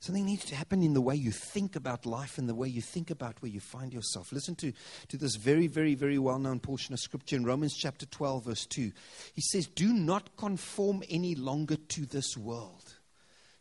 [0.00, 2.82] Something needs to happen in the way you think about life and the way you
[2.82, 4.30] think about where you find yourself.
[4.30, 4.72] Listen to,
[5.08, 8.66] to this very, very, very well known portion of Scripture in Romans chapter 12, verse
[8.66, 8.92] 2.
[9.32, 12.94] He says, Do not conform any longer to this world.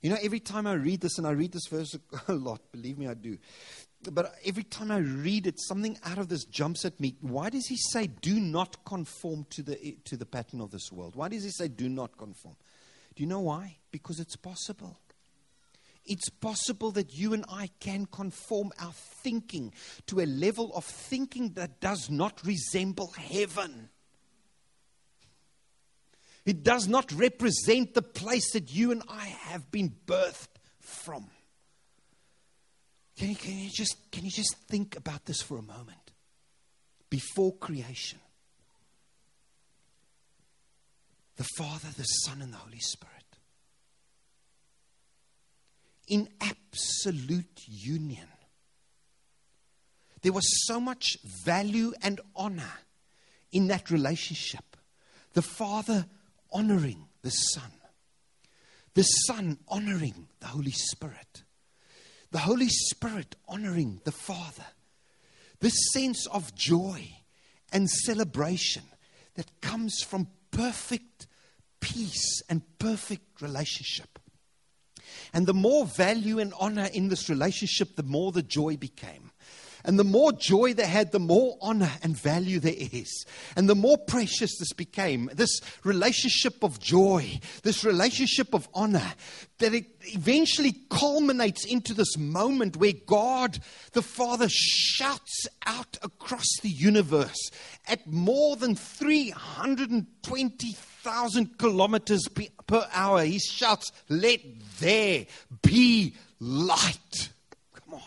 [0.02, 2.98] You know, every time I read this, and I read this verse a lot, believe
[2.98, 3.38] me, I do.
[4.12, 7.16] But every time I read it, something out of this jumps at me.
[7.22, 11.16] Why does he say, Do not conform to the, to the pattern of this world?
[11.16, 12.58] Why does he say, Do not conform?
[13.16, 13.78] Do you know why?
[13.92, 15.00] Because it's possible
[16.06, 19.74] it's possible that you and I can conform our thinking
[20.08, 23.90] to a level of thinking that does not resemble heaven.
[26.46, 30.48] It does not represent the place that you and I have been birthed
[30.80, 31.28] from.
[33.18, 36.12] Can you, can you, just, can you just think about this for a moment?
[37.10, 38.20] Before creation,
[41.38, 43.15] the Father, the Son, and the Holy Spirit
[46.08, 48.28] in absolute union.
[50.22, 52.74] There was so much value and honor
[53.52, 54.78] in that relationship.
[55.34, 56.06] The Father
[56.52, 57.72] honoring the Son,
[58.94, 61.44] the Son honoring the Holy Spirit,
[62.32, 64.66] the Holy Spirit honoring the Father.
[65.60, 67.08] This sense of joy
[67.72, 68.84] and celebration
[69.36, 71.28] that comes from perfect
[71.80, 74.20] peace and perfect relationship.
[75.34, 79.32] And the more value and honor in this relationship, the more the joy became.
[79.86, 83.24] And the more joy they had, the more honor and value there is.
[83.56, 85.30] And the more precious this became.
[85.34, 89.14] This relationship of joy, this relationship of honor,
[89.60, 93.60] that it eventually culminates into this moment where God
[93.94, 97.52] the Father shouts out across the universe
[97.88, 102.28] at more than 320,000 thousand kilometers
[102.66, 103.24] per hour.
[103.24, 104.40] He shouts, Let
[104.80, 105.28] there
[105.62, 107.30] be light.
[107.74, 108.02] Come on.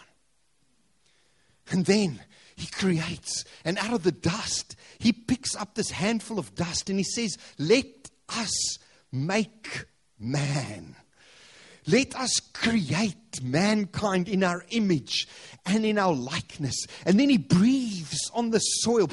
[1.70, 2.20] And then
[2.56, 6.98] he creates, and out of the dust, he picks up this handful of dust and
[6.98, 7.86] he says, Let
[8.28, 8.78] us
[9.12, 9.86] make
[10.18, 10.96] man.
[11.88, 15.26] Let us create mankind in our image
[15.64, 16.86] and in our likeness.
[17.06, 19.08] And then he breathes on the soil.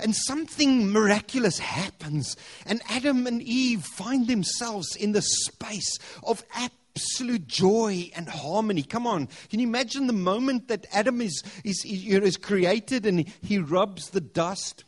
[0.00, 2.36] And something miraculous happens.
[2.66, 8.82] And Adam and Eve find themselves in the space of absolute joy and harmony.
[8.82, 9.28] Come on.
[9.48, 14.20] Can you imagine the moment that Adam is, is, is created and he rubs the
[14.20, 14.82] dust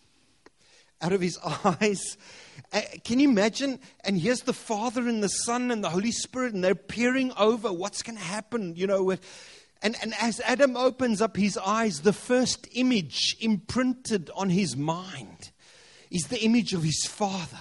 [1.01, 2.17] out of his eyes?
[3.05, 3.79] Can you imagine?
[4.05, 7.73] And here's the Father and the Son and the Holy Spirit, and they're peering over
[7.73, 9.11] what's going to happen, you know.
[9.83, 15.53] And, and as Adam opens up his eyes, the first image imprinted on his mind
[16.11, 17.59] is the image of his Father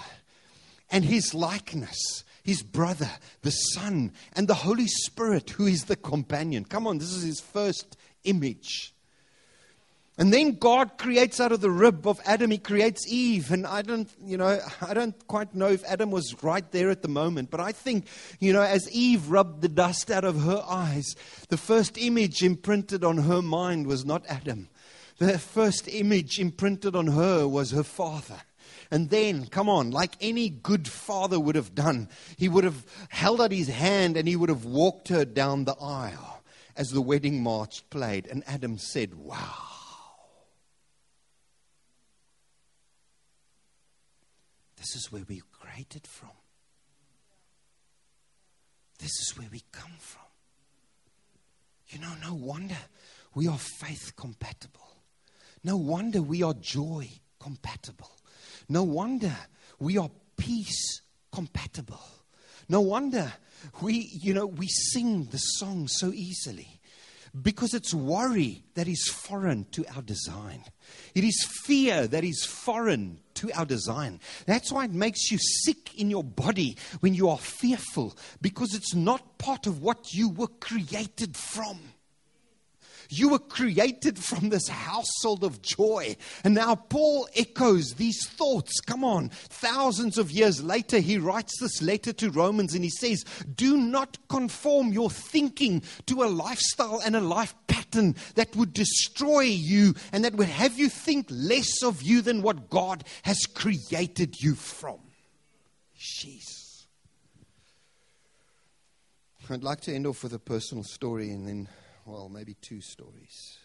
[0.89, 3.09] and his likeness his brother,
[3.41, 6.66] the Son, and the Holy Spirit, who is the companion.
[6.66, 8.92] Come on, this is his first image.
[10.16, 13.51] And then God creates out of the rib of Adam, he creates Eve.
[13.51, 17.01] And I don't, you know, I don't quite know if Adam was right there at
[17.01, 18.07] the moment, but I think,
[18.39, 21.16] you know, as Eve rubbed the dust out of her eyes,
[21.49, 24.70] the first image imprinted on her mind was not Adam.
[25.18, 28.41] The first image imprinted on her was her father.
[28.91, 32.07] And then, come on, like any good father would have done,
[32.38, 35.76] he would have held out his hand and he would have walked her down the
[35.82, 36.43] aisle
[36.76, 38.28] as the wedding march played.
[38.28, 39.72] And Adam said, Wow.
[44.84, 46.31] This is where we created from.
[48.99, 50.25] This is where we come from.
[51.88, 52.75] You know, no wonder
[53.34, 54.97] we are faith compatible.
[55.63, 57.07] No wonder we are joy
[57.39, 58.11] compatible.
[58.67, 59.34] No wonder
[59.79, 62.03] we are peace compatible.
[62.67, 63.31] No wonder
[63.81, 66.81] we, you know, we sing the song so easily
[67.41, 70.65] because it's worry that is foreign to our design.
[71.15, 74.19] It is fear that is foreign to our design.
[74.45, 78.95] That's why it makes you sick in your body when you are fearful, because it's
[78.95, 81.79] not part of what you were created from.
[83.09, 86.15] You were created from this household of joy.
[86.43, 88.79] And now Paul echoes these thoughts.
[88.79, 89.29] Come on.
[89.29, 93.23] Thousands of years later, he writes this letter to Romans and he says,
[93.55, 97.53] Do not conform your thinking to a lifestyle and a life
[97.93, 102.41] pattern that would destroy you and that would have you think less of you than
[102.41, 104.99] what God has created you from.
[105.97, 106.85] Jeez.
[109.49, 111.67] I'd like to end off with a personal story and then
[112.05, 113.57] well, maybe two stories.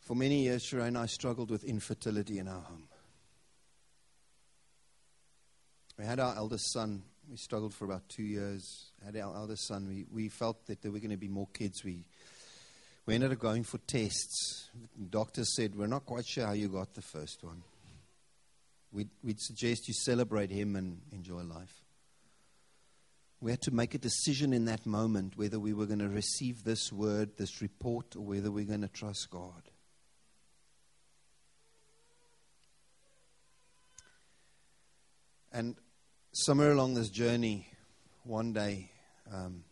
[0.00, 2.88] For many years, Sheree and I struggled with infertility in our home.
[5.96, 7.04] We had our eldest son.
[7.30, 8.91] We struggled for about two years.
[9.04, 9.88] Had our eldest son.
[9.88, 11.82] We, we felt that there were going to be more kids.
[11.82, 12.04] We,
[13.04, 14.70] we ended up going for tests.
[15.10, 17.62] Doctors said, We're not quite sure how you got the first one.
[18.92, 21.82] We'd, we'd suggest you celebrate him and enjoy life.
[23.40, 26.62] We had to make a decision in that moment whether we were going to receive
[26.62, 29.62] this word, this report, or whether we're going to trust God.
[35.52, 35.74] And
[36.32, 37.66] somewhere along this journey,
[38.22, 38.91] one day,
[39.32, 39.64] um,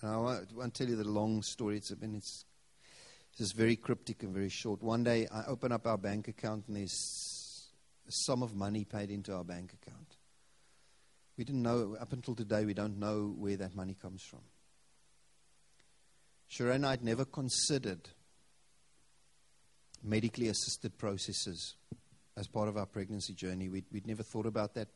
[0.00, 1.76] and I won't, tell you the long story.
[1.76, 2.44] It's, been, it's
[3.36, 4.82] just very cryptic and very short.
[4.82, 7.68] One day, I open up our bank account, and there's
[8.06, 10.16] a sum of money paid into our bank account.
[11.36, 14.40] We didn't know, up until today, we don't know where that money comes from.
[16.50, 18.08] Sheree and I had never considered
[20.02, 21.74] medically assisted processes
[22.36, 23.68] as part of our pregnancy journey.
[23.68, 24.88] We'd, we'd never thought about that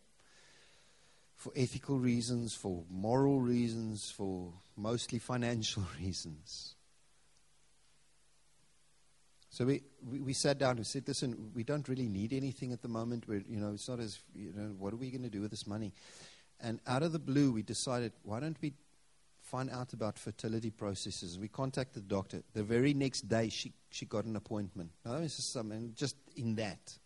[1.41, 6.75] for ethical reasons, for moral reasons, for mostly financial reasons.
[9.49, 12.83] So we, we, we, sat down and said, listen, we don't really need anything at
[12.83, 13.25] the moment.
[13.27, 15.51] We're, you know, it's not as, you know, what are we going to do with
[15.51, 15.95] this money?
[16.61, 18.75] And out of the blue, we decided, why don't we
[19.41, 21.39] find out about fertility processes?
[21.39, 22.43] We contacted the doctor.
[22.53, 24.91] The very next day, she, she got an appointment.
[25.07, 26.99] Now, was just something, just in that.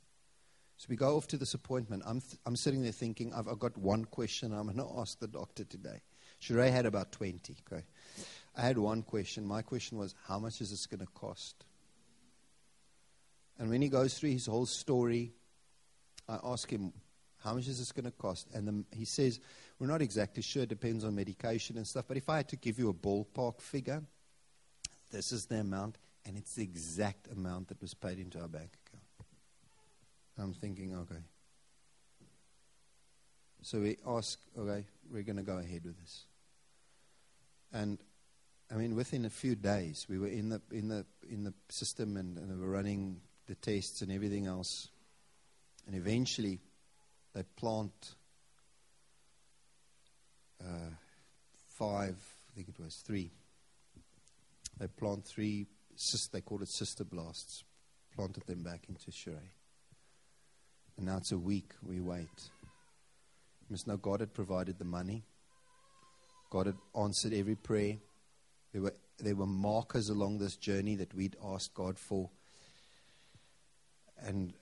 [0.77, 2.03] So we go off to this appointment.
[2.05, 5.19] I'm, th- I'm sitting there thinking, I've, I've got one question I'm going to ask
[5.19, 6.01] the doctor today.
[6.43, 7.57] Sheree had about 20.
[7.67, 7.85] Okay.
[8.57, 9.45] I had one question.
[9.47, 11.65] My question was, how much is this going to cost?
[13.59, 15.33] And when he goes through his whole story,
[16.29, 16.93] I ask him,
[17.45, 18.49] how much is this going to cost?
[18.55, 19.39] And the, he says,
[19.79, 20.63] We're not exactly sure.
[20.63, 22.07] It depends on medication and stuff.
[22.09, 24.03] But if I had to give you a ballpark figure,
[25.11, 28.71] this is the amount, and it's the exact amount that was paid into our bank.
[30.39, 31.23] I'm thinking, okay.
[33.63, 36.25] So we ask, okay, we're going to go ahead with this.
[37.73, 37.99] And
[38.71, 42.17] I mean, within a few days, we were in the in the in the system,
[42.17, 44.89] and, and they were running the tests and everything else.
[45.87, 46.61] And eventually,
[47.35, 48.15] they plant
[50.61, 50.91] uh,
[51.67, 52.17] five,
[52.51, 53.31] I think it was three.
[54.79, 55.67] They plant three,
[56.33, 57.65] they call it sister blasts,
[58.17, 59.53] planted them back into Sheree.
[60.97, 62.51] And now it's a week, we wait.
[63.63, 65.25] You must know God had provided the money,
[66.51, 67.97] God had answered every prayer.
[68.73, 72.31] There were, there were markers along this journey that we'd asked God for.
[74.25, 74.53] And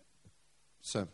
[0.81, 1.09] so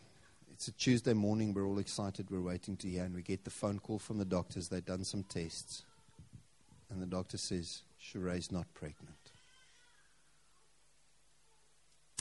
[0.51, 1.53] it's a Tuesday morning.
[1.53, 2.29] We're all excited.
[2.29, 3.03] We're waiting to hear.
[3.03, 4.67] And we get the phone call from the doctors.
[4.67, 5.83] They've done some tests.
[6.89, 9.31] And the doctor says, Sheree's not pregnant.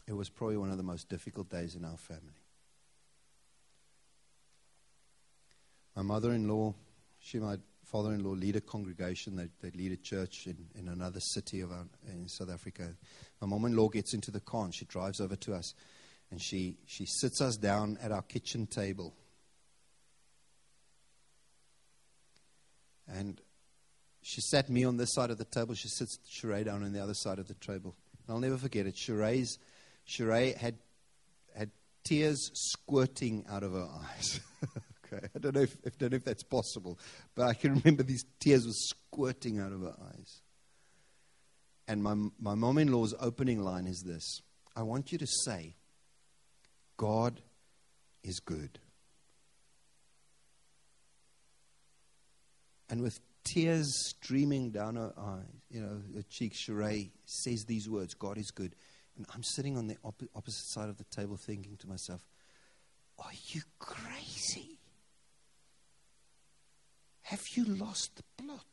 [0.07, 2.38] It was probably one of the most difficult days in our family.
[5.99, 6.77] My mother in law,
[7.19, 9.35] she, my father in law, lead a congregation.
[9.35, 12.95] They, they lead a church in, in another city of our, in South Africa.
[13.41, 15.75] My mom in law gets into the car and she drives over to us
[16.31, 19.13] and she, she sits us down at our kitchen table.
[23.09, 23.41] And
[24.23, 25.75] she sat me on this side of the table.
[25.75, 27.97] She sits Sheree down on the other side of the table.
[28.25, 28.95] And I'll never forget it.
[28.95, 29.59] Sheree's,
[30.07, 30.77] Sheree had,
[31.57, 31.73] had
[32.05, 34.39] tears squirting out of her eyes.
[35.13, 36.99] okay, I don't, know if, don't know if that's possible,
[37.35, 40.43] but I can remember these tears were squirting out of her eyes.
[41.87, 44.43] And my, my mom in law's opening line is this
[44.77, 45.75] I want you to say,
[46.97, 47.41] God
[48.23, 48.79] is good.
[52.91, 58.15] And with tears streaming down her eyes, you know, her cheeks, Sheree says these words
[58.15, 58.75] God is good.
[59.17, 62.23] And I'm sitting on the op- opposite side of the table thinking to myself,
[63.19, 64.78] Are you crazy?
[67.29, 68.65] Have you lost the plot?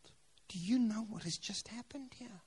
[0.47, 2.39] Do you know what has just happened here?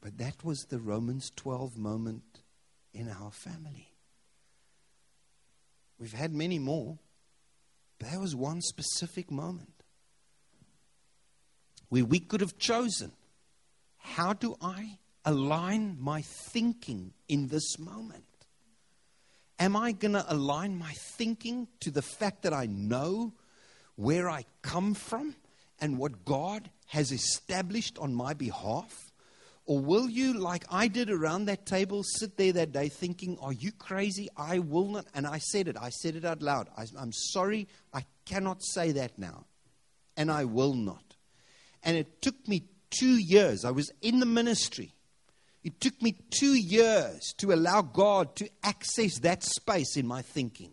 [0.00, 2.42] But that was the Romans 12 moment
[2.94, 3.88] in our family.
[5.98, 6.96] We've had many more,
[7.98, 9.82] but that was one specific moment
[11.88, 13.10] where we could have chosen
[13.96, 18.26] how do I align my thinking in this moment?
[19.62, 23.32] Am I going to align my thinking to the fact that I know
[23.94, 25.36] where I come from
[25.80, 28.92] and what God has established on my behalf?
[29.64, 33.52] Or will you, like I did around that table, sit there that day thinking, Are
[33.52, 34.28] you crazy?
[34.36, 35.06] I will not.
[35.14, 35.76] And I said it.
[35.80, 36.68] I said it out loud.
[36.76, 37.68] I, I'm sorry.
[37.94, 39.46] I cannot say that now.
[40.16, 41.14] And I will not.
[41.84, 43.64] And it took me two years.
[43.64, 44.92] I was in the ministry.
[45.64, 50.72] It took me two years to allow God to access that space in my thinking.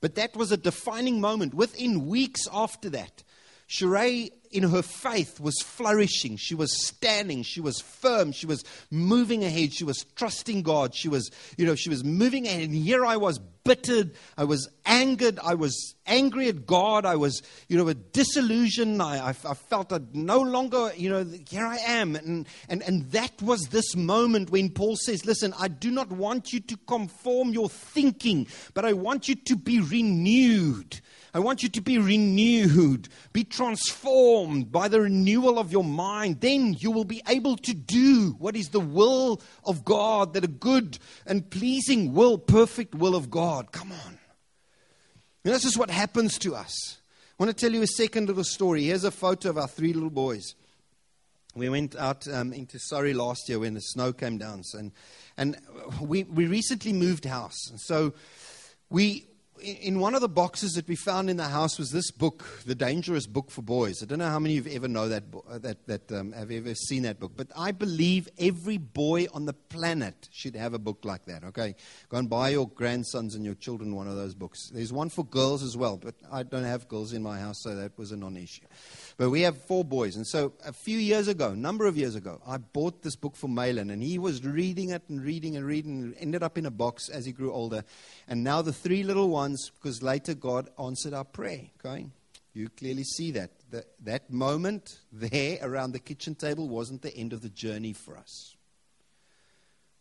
[0.00, 1.54] But that was a defining moment.
[1.54, 3.22] Within weeks after that,
[3.68, 6.36] Sheree in her faith was flourishing.
[6.36, 7.42] She was standing.
[7.42, 8.32] She was firm.
[8.32, 9.72] She was moving ahead.
[9.72, 10.94] She was trusting God.
[10.94, 12.64] She was, you know, she was moving ahead.
[12.64, 14.12] And here I was bittered.
[14.36, 15.38] I was angered.
[15.42, 17.04] I was angry at God.
[17.04, 19.02] I was, you know, disillusioned.
[19.02, 22.16] I, I, I felt that no longer, you know, here I am.
[22.16, 26.52] And, and, and that was this moment when Paul says, listen, I do not want
[26.52, 31.00] you to conform your thinking, but I want you to be renewed.
[31.34, 36.42] I want you to be renewed, be transformed by the renewal of your mind.
[36.42, 40.48] Then you will be able to do what is the will of God, that a
[40.48, 43.51] good and pleasing will, perfect will of God.
[43.60, 44.18] Come on.
[45.44, 46.98] And this is what happens to us.
[47.38, 48.84] I want to tell you a second little story.
[48.84, 50.54] Here's a photo of our three little boys.
[51.54, 54.92] We went out um, into Surrey last year when the snow came down, and
[55.36, 55.58] and
[56.00, 58.14] we we recently moved house, and so
[58.88, 59.26] we
[59.62, 62.74] in one of the boxes that we found in the house was this book, The
[62.74, 64.02] Dangerous Book for Boys.
[64.02, 66.50] I don't know how many of you ever know that, uh, that, that um, have
[66.50, 70.78] ever seen that book, but I believe every boy on the planet should have a
[70.78, 71.76] book like that, okay?
[72.08, 74.70] Go and buy your grandsons and your children one of those books.
[74.72, 77.76] There's one for girls as well, but I don't have girls in my house, so
[77.76, 78.66] that was a non issue.
[79.16, 80.16] But we have four boys.
[80.16, 83.36] And so a few years ago, a number of years ago, I bought this book
[83.36, 86.66] for Malin, and he was reading it and reading and reading, and ended up in
[86.66, 87.84] a box as he grew older.
[88.28, 92.06] And now the three little ones, because later God answered our prayer, okay?
[92.54, 93.50] You clearly see that.
[93.70, 98.18] The, that moment there around the kitchen table wasn't the end of the journey for
[98.18, 98.56] us.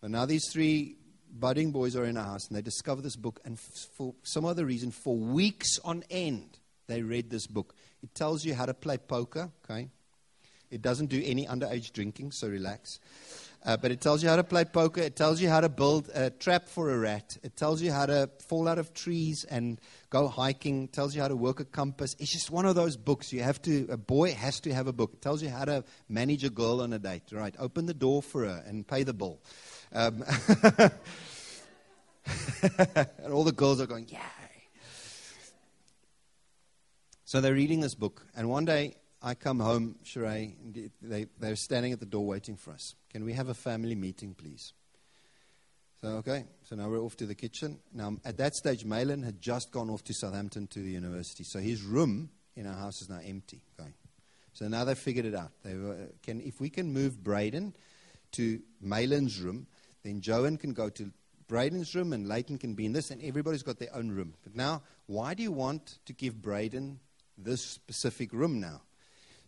[0.01, 0.97] But now these three
[1.32, 4.66] budding boys are in our house and they discover this book, and for some other
[4.66, 6.57] reason, for weeks on end,
[6.88, 7.74] they read this book.
[8.04, 9.89] It tells you how to play poker, okay?
[10.70, 12.99] It doesn't do any underage drinking, so relax.
[13.64, 15.02] Uh, but it tells you how to play poker.
[15.02, 17.38] It tells you how to build a trap for a rat.
[17.43, 19.80] It tells you how to fall out of trees and
[20.10, 20.86] go hiking.
[20.86, 22.16] It tells you how to work a compass.
[22.18, 23.32] It's just one of those books.
[23.32, 25.12] You have to, a boy has to have a book.
[25.14, 27.54] It tells you how to manage a girl on a date, right?
[27.60, 29.38] Open the door for her and pay the bill.
[29.93, 30.24] Um,
[32.88, 34.41] and all the girls are going, yay.
[37.32, 38.26] So they're reading this book.
[38.36, 40.54] And one day I come home, Sheree,
[41.02, 42.94] they, they're standing at the door waiting for us.
[43.10, 44.74] Can we have a family meeting, please?
[46.02, 47.80] So, okay, so now we're off to the kitchen.
[47.94, 51.46] Now, at that stage, Malin had just gone off to Southampton to the university.
[51.46, 53.62] So his room in our house is now empty.
[53.78, 53.94] Going.
[54.52, 55.52] So now they've figured it out.
[55.64, 57.74] They were, uh, can, if we can move Braden
[58.34, 59.68] to Malin's room,
[60.04, 61.10] then Joan can go to
[61.48, 64.34] Braden's room and Leighton can be in this, and everybody's got their own room.
[64.44, 67.00] But now, why do you want to give Braden
[67.44, 68.82] this specific room now?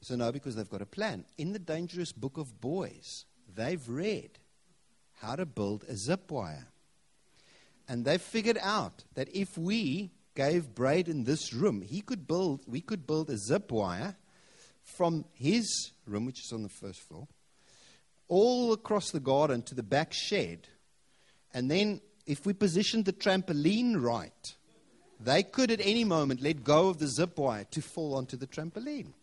[0.01, 1.25] So, no, because they've got a plan.
[1.37, 3.25] In the dangerous book of boys,
[3.55, 4.31] they've read
[5.21, 6.67] how to build a zip wire.
[7.87, 12.81] And they've figured out that if we gave Braden this room, he could build, we
[12.81, 14.15] could build a zip wire
[14.83, 17.27] from his room, which is on the first floor,
[18.27, 20.67] all across the garden to the back shed.
[21.53, 24.55] And then, if we positioned the trampoline right,
[25.23, 28.47] they could at any moment let go of the zip wire to fall onto the
[28.47, 29.13] trampoline.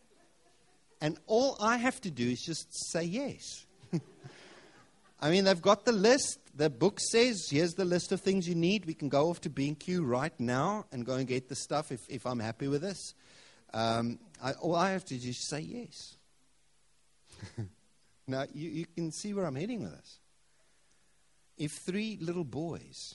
[1.00, 3.66] And all I have to do is just say yes.
[5.20, 6.38] I mean, they've got the list.
[6.54, 8.84] The book says, here's the list of things you need.
[8.84, 12.00] We can go off to B&Q right now and go and get the stuff if,
[12.08, 13.14] if I'm happy with this.
[13.72, 16.16] Um, I, all I have to do is say yes.
[18.26, 20.18] now, you, you can see where I'm heading with this.
[21.56, 23.14] If three little boys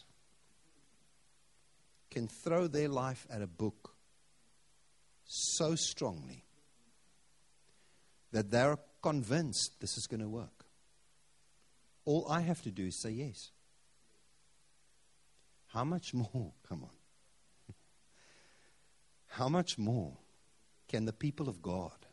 [2.16, 3.94] can throw their life at a book
[5.26, 6.46] so strongly
[8.32, 10.66] that they're convinced this is going to work.
[12.06, 13.52] All I have to do is say yes.
[15.74, 16.54] How much more?
[16.70, 17.76] Come on.
[19.28, 20.14] How much more
[20.88, 22.06] can the people of God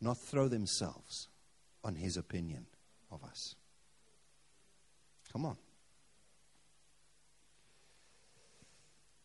[0.00, 1.28] not throw themselves
[1.84, 2.64] on his opinion
[3.10, 3.56] of us?
[5.30, 5.58] Come on.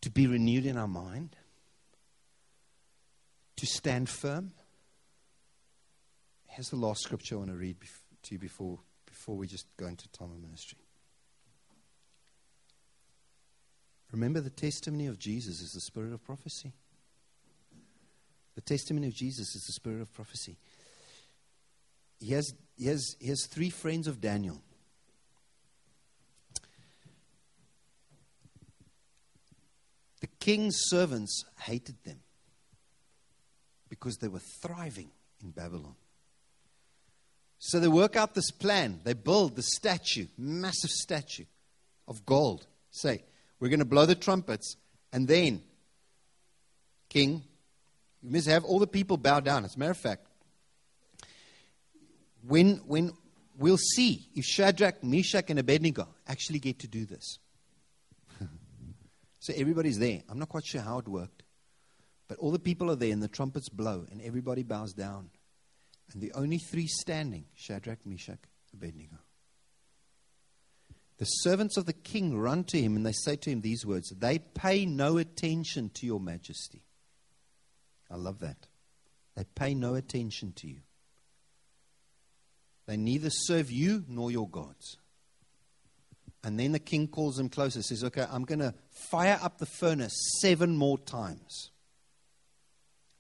[0.01, 1.35] To be renewed in our mind,
[3.57, 4.53] to stand firm
[6.51, 7.77] Here's the last scripture I want to read
[8.23, 10.77] to you before, before we just go into time of ministry.
[14.11, 16.73] Remember, the testimony of Jesus is the spirit of prophecy.
[18.55, 20.57] The testimony of Jesus is the spirit of prophecy.
[22.19, 24.61] He has, he has, he has three friends of Daniel.
[30.19, 32.19] The king's servants hated them
[33.87, 35.11] because they were thriving
[35.41, 35.95] in Babylon.
[37.59, 38.99] So they work out this plan.
[39.03, 41.45] They build the statue, massive statue
[42.07, 42.65] of gold.
[42.89, 43.23] Say,
[43.59, 44.75] we're going to blow the trumpets,
[45.13, 45.61] and then,
[47.07, 47.43] King,
[48.23, 49.63] you must have all the people bow down.
[49.63, 50.25] As a matter of fact,
[52.47, 53.11] when, when
[53.59, 57.37] we'll see if Shadrach, Meshach, and Abednego actually get to do this.
[59.41, 60.21] So everybody's there.
[60.29, 61.41] I'm not quite sure how it worked.
[62.27, 65.31] But all the people are there, and the trumpets blow, and everybody bows down.
[66.13, 68.39] And the only three standing Shadrach, Meshach,
[68.71, 69.17] Abednego.
[71.17, 74.09] The servants of the king run to him and they say to him these words
[74.09, 76.83] They pay no attention to your majesty.
[78.09, 78.67] I love that.
[79.35, 80.81] They pay no attention to you.
[82.87, 84.97] They neither serve you nor your gods.
[86.43, 88.73] And then the king calls him closer, says, Okay, I'm going to
[89.11, 91.69] fire up the furnace seven more times.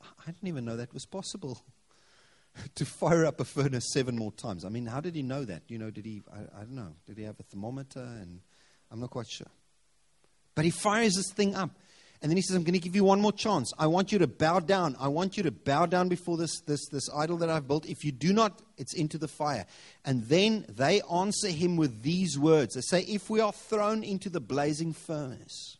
[0.01, 1.63] I didn't even know that was possible.
[2.75, 4.65] to fire up a furnace seven more times.
[4.65, 5.63] I mean, how did he know that?
[5.67, 8.01] You know, did he, I, I don't know, did he have a thermometer?
[8.01, 8.41] And
[8.91, 9.47] I'm not quite sure.
[10.55, 11.71] But he fires this thing up.
[12.21, 13.73] And then he says, I'm going to give you one more chance.
[13.79, 14.95] I want you to bow down.
[14.99, 17.87] I want you to bow down before this, this, this idol that I've built.
[17.87, 19.65] If you do not, it's into the fire.
[20.05, 22.75] And then they answer him with these words.
[22.75, 25.77] They say, If we are thrown into the blazing furnace,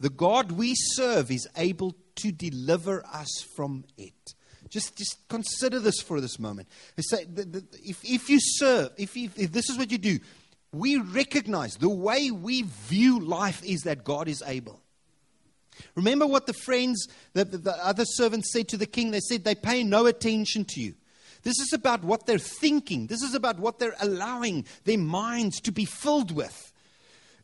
[0.00, 4.34] the God we serve is able to deliver us from it.
[4.70, 6.68] Just, just consider this for this moment.
[6.96, 7.26] They Say,
[7.84, 10.18] if, if you serve, if, if, if this is what you do,
[10.72, 14.80] we recognize the way we view life is that God is able.
[15.94, 19.10] Remember what the friends, the, the, the, other servants said to the king?
[19.10, 20.94] They said, they pay no attention to you.
[21.42, 25.72] This is about what they're thinking, this is about what they're allowing their minds to
[25.72, 26.72] be filled with.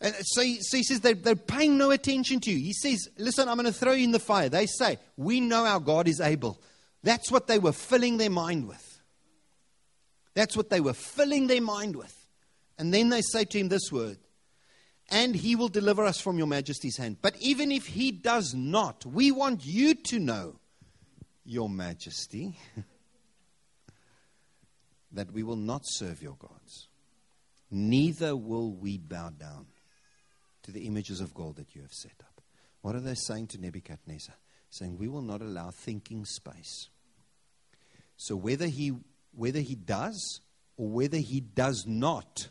[0.00, 2.58] And so, he, so he says they're, they're paying no attention to you.
[2.58, 4.48] He says, Listen, I'm going to throw you in the fire.
[4.48, 6.60] They say, We know our God is able.
[7.02, 9.00] That's what they were filling their mind with.
[10.34, 12.14] That's what they were filling their mind with.
[12.78, 14.18] And then they say to him this word
[15.08, 17.18] and he will deliver us from your majesty's hand.
[17.22, 20.56] But even if he does not, we want you to know,
[21.44, 22.58] your majesty,
[25.12, 26.88] that we will not serve your gods,
[27.70, 29.66] neither will we bow down
[30.62, 32.42] to the images of gold that you have set up.
[32.82, 34.34] What are they saying to Nebuchadnezzar?
[34.70, 36.90] Saying, We will not allow thinking space.
[38.18, 38.92] So whether he,
[39.34, 40.40] whether he does
[40.76, 42.48] or whether he does not,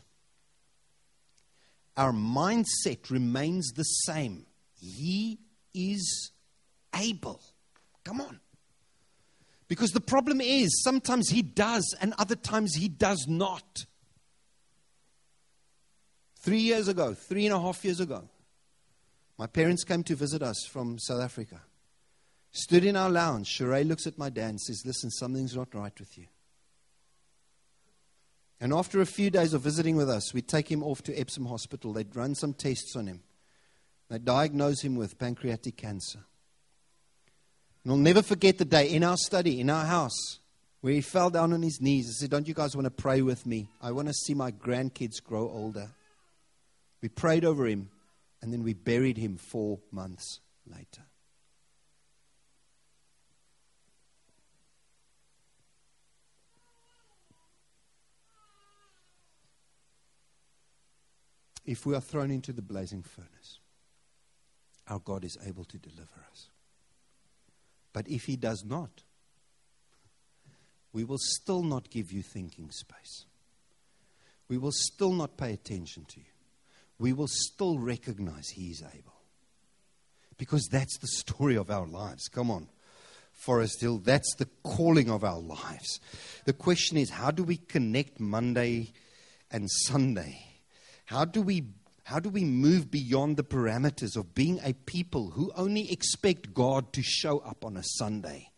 [1.98, 4.46] our mindset remains the same.
[4.80, 5.40] He
[5.74, 6.30] is
[6.94, 7.42] able.
[8.04, 8.40] Come on.
[9.66, 13.84] Because the problem is sometimes he does and other times he does not.
[16.36, 18.28] Three years ago, three and a half years ago,
[19.36, 21.60] my parents came to visit us from South Africa.
[22.52, 23.48] Stood in our lounge.
[23.48, 26.26] Sheree looks at my dad and says, Listen, something's not right with you.
[28.60, 31.46] And after a few days of visiting with us, we take him off to Epsom
[31.46, 31.92] Hospital.
[31.92, 33.22] They'd run some tests on him.
[34.08, 36.20] They diagnose him with pancreatic cancer.
[37.84, 40.40] And I'll never forget the day in our study, in our house,
[40.80, 43.22] where he fell down on his knees and said, Don't you guys want to pray
[43.22, 43.68] with me?
[43.80, 45.90] I want to see my grandkids grow older.
[47.00, 47.90] We prayed over him,
[48.42, 51.02] and then we buried him four months later.
[61.68, 63.58] If we are thrown into the blazing furnace,
[64.88, 66.48] our God is able to deliver us.
[67.92, 69.02] But if He does not,
[70.94, 73.26] we will still not give you thinking space.
[74.48, 76.32] We will still not pay attention to you.
[76.98, 79.20] We will still recognize He is able.
[80.38, 82.28] Because that's the story of our lives.
[82.28, 82.68] Come on.
[83.32, 86.00] Forest Hill, that's the calling of our lives.
[86.46, 88.94] The question is how do we connect Monday
[89.50, 90.47] and Sunday?
[91.08, 91.64] How do we
[92.04, 96.92] how do we move beyond the parameters of being a people who only expect God
[96.92, 98.50] to show up on a Sunday?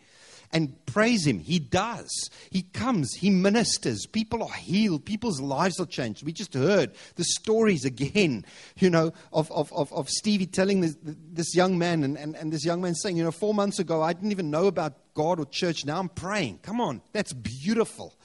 [0.53, 1.39] and praise Him.
[1.39, 2.11] He does.
[2.51, 4.05] He comes, He ministers.
[4.07, 6.25] People are healed, people's lives are changed.
[6.25, 8.45] We just heard the stories again,
[8.77, 12.53] you know, of, of, of, of Stevie telling this, this young man, and, and, and
[12.53, 15.39] this young man saying, you know, four months ago, I didn't even know about God
[15.39, 15.85] or church.
[15.85, 16.59] Now I'm praying.
[16.63, 18.17] Come on, that's beautiful.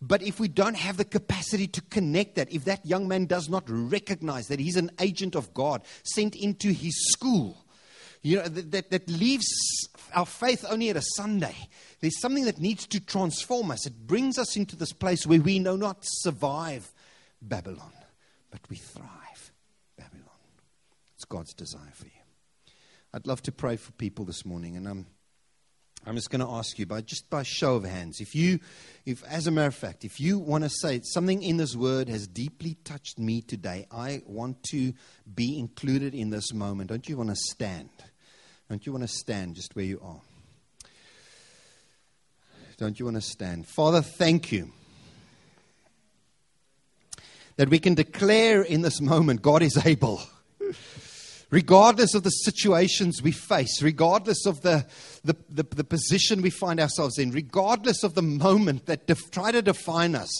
[0.00, 3.48] But if we don't have the capacity to connect that, if that young man does
[3.48, 7.64] not recognize that he's an agent of God sent into his school,
[8.22, 9.46] you know, that, that, that leaves
[10.14, 11.54] our faith only at a Sunday.
[12.00, 13.86] There's something that needs to transform us.
[13.86, 16.92] It brings us into this place where we know not survive
[17.42, 17.92] Babylon,
[18.50, 19.52] but we thrive
[19.96, 20.24] Babylon.
[21.16, 22.12] It's God's desire for you.
[23.12, 25.06] I'd love to pray for people this morning, and I'm.
[26.06, 28.60] I'm just going to ask you, by just by show of hands, if you,
[29.04, 32.08] if as a matter of fact, if you want to say something in this word
[32.08, 34.94] has deeply touched me today, I want to
[35.34, 36.88] be included in this moment.
[36.88, 37.90] Don't you want to stand?
[38.68, 40.20] Don't you want to stand just where you are?
[42.78, 43.66] Don't you want to stand?
[43.66, 44.70] Father, thank you
[47.56, 50.22] that we can declare in this moment God is able
[51.50, 54.84] regardless of the situations we face, regardless of the,
[55.24, 59.50] the, the, the position we find ourselves in, regardless of the moment that def- try
[59.50, 60.30] to define us,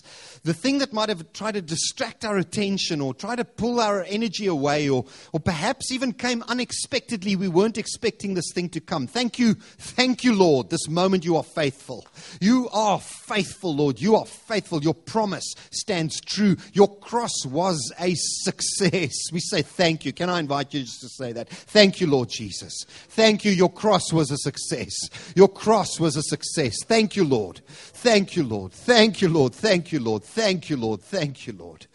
[0.45, 4.05] the thing that might have tried to distract our attention or try to pull our
[4.05, 9.07] energy away or, or perhaps even came unexpectedly, we weren't expecting this thing to come.
[9.07, 10.69] Thank you, thank you, Lord.
[10.69, 12.07] This moment you are faithful.
[12.41, 14.01] You are faithful, Lord.
[14.01, 14.83] You are faithful.
[14.83, 16.57] Your promise stands true.
[16.73, 19.15] Your cross was a success.
[19.33, 20.13] We say thank you.
[20.13, 21.49] Can I invite you to say that.
[21.49, 22.85] Thank you, Lord Jesus.
[22.89, 23.53] Thank you.
[23.53, 24.93] Your cross was a success.
[25.35, 26.77] Your cross was a success.
[26.85, 27.61] Thank you, Lord.
[27.67, 28.73] Thank you, Lord.
[28.73, 29.55] Thank you, Lord.
[29.55, 30.23] Thank you, Lord.
[30.23, 31.01] Thank you, Lord.
[31.01, 31.87] Thank you, Lord.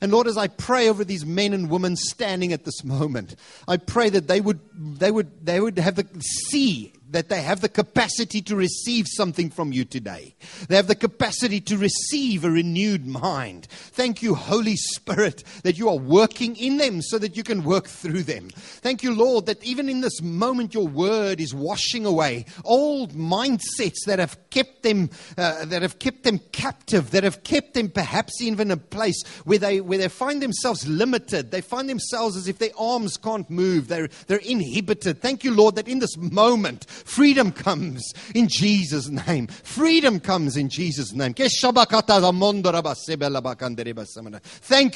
[0.00, 3.36] And Lord, as I pray over these men and women standing at this moment,
[3.68, 7.60] I pray that they would, they would, they would have the see that they have
[7.60, 10.34] the capacity to receive something from you today.
[10.68, 13.66] They have the capacity to receive a renewed mind.
[13.70, 17.86] Thank you, Holy Spirit, that you are working in them so that you can work
[17.86, 18.50] through them.
[18.54, 24.04] Thank you, Lord, that even in this moment, your word is washing away old mindsets
[24.06, 28.40] that have kept them, uh, that have kept them captive, that have kept them perhaps
[28.40, 31.50] even in a place where they, where they find themselves limited.
[31.50, 33.88] They find themselves as if their arms can't move.
[33.88, 35.20] They're, they're inhibited.
[35.20, 39.46] Thank you, Lord, that in this moment, Freedom comes in Jesus' name.
[39.46, 41.34] Freedom comes in Jesus' name.
[41.34, 41.50] Thank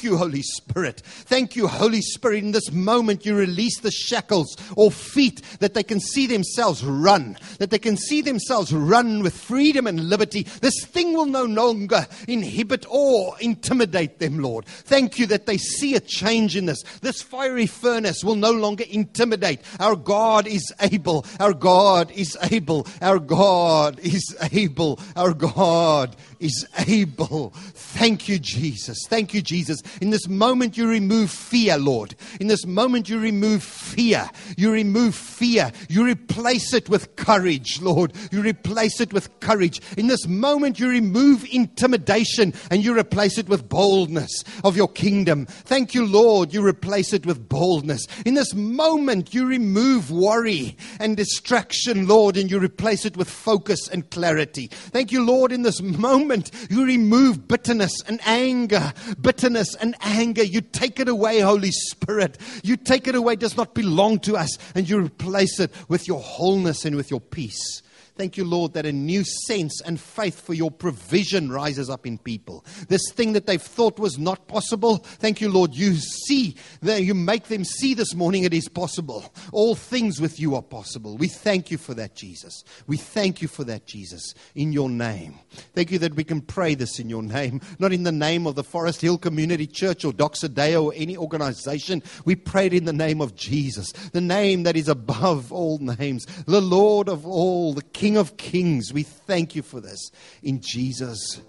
[0.03, 1.01] you, Holy Spirit.
[1.05, 2.43] Thank you, Holy Spirit.
[2.43, 7.37] In this moment, you release the shackles or feet that they can see themselves run,
[7.59, 10.43] that they can see themselves run with freedom and liberty.
[10.61, 14.65] This thing will no longer inhibit or intimidate them, Lord.
[14.65, 16.83] Thank you that they see a change in this.
[17.01, 19.61] This fiery furnace will no longer intimidate.
[19.79, 21.25] Our God is able.
[21.39, 22.87] Our God is able.
[23.01, 24.99] Our God is able.
[25.15, 27.51] Our God is able.
[27.55, 28.97] Thank you, Jesus.
[29.07, 29.81] Thank you, Jesus.
[30.01, 32.15] In this moment, you remove fear, Lord.
[32.39, 34.29] In this moment, you remove fear.
[34.57, 35.71] You remove fear.
[35.89, 38.13] You replace it with courage, Lord.
[38.31, 39.81] You replace it with courage.
[39.97, 45.45] In this moment, you remove intimidation and you replace it with boldness of your kingdom.
[45.45, 46.53] Thank you, Lord.
[46.53, 48.05] You replace it with boldness.
[48.25, 53.87] In this moment, you remove worry and distraction, Lord, and you replace it with focus
[53.87, 54.67] and clarity.
[54.67, 55.51] Thank you, Lord.
[55.51, 58.93] In this moment, you remove bitterness and anger.
[59.21, 60.43] Bitterness and anger.
[60.43, 62.37] You take it away, Holy Spirit.
[62.63, 63.33] You take it away.
[63.33, 64.57] It does not belong to us.
[64.73, 67.81] And you replace it with your wholeness and with your peace.
[68.17, 72.17] Thank you, Lord, that a new sense and faith for your provision rises up in
[72.17, 72.63] people.
[72.87, 77.13] This thing that they've thought was not possible, thank you, Lord, you see, that you
[77.13, 79.33] make them see this morning it is possible.
[79.51, 81.17] All things with you are possible.
[81.17, 82.63] We thank you for that, Jesus.
[82.87, 85.37] We thank you for that, Jesus, in your name.
[85.73, 88.55] Thank you that we can pray this in your name, not in the name of
[88.55, 92.01] the Forest Hill Community Church or Doxa Deo or any organization.
[92.23, 96.25] We pray it in the name of Jesus, the name that is above all names,
[96.45, 98.93] the Lord of all, the King King of Kings.
[98.93, 100.11] We thank you for this
[100.43, 101.41] in Jesus'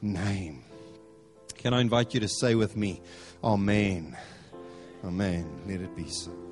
[0.00, 0.62] name.
[1.56, 3.02] Can I invite you to say with me,
[3.42, 4.16] Amen?
[5.04, 5.44] Amen.
[5.66, 6.43] Let it be so.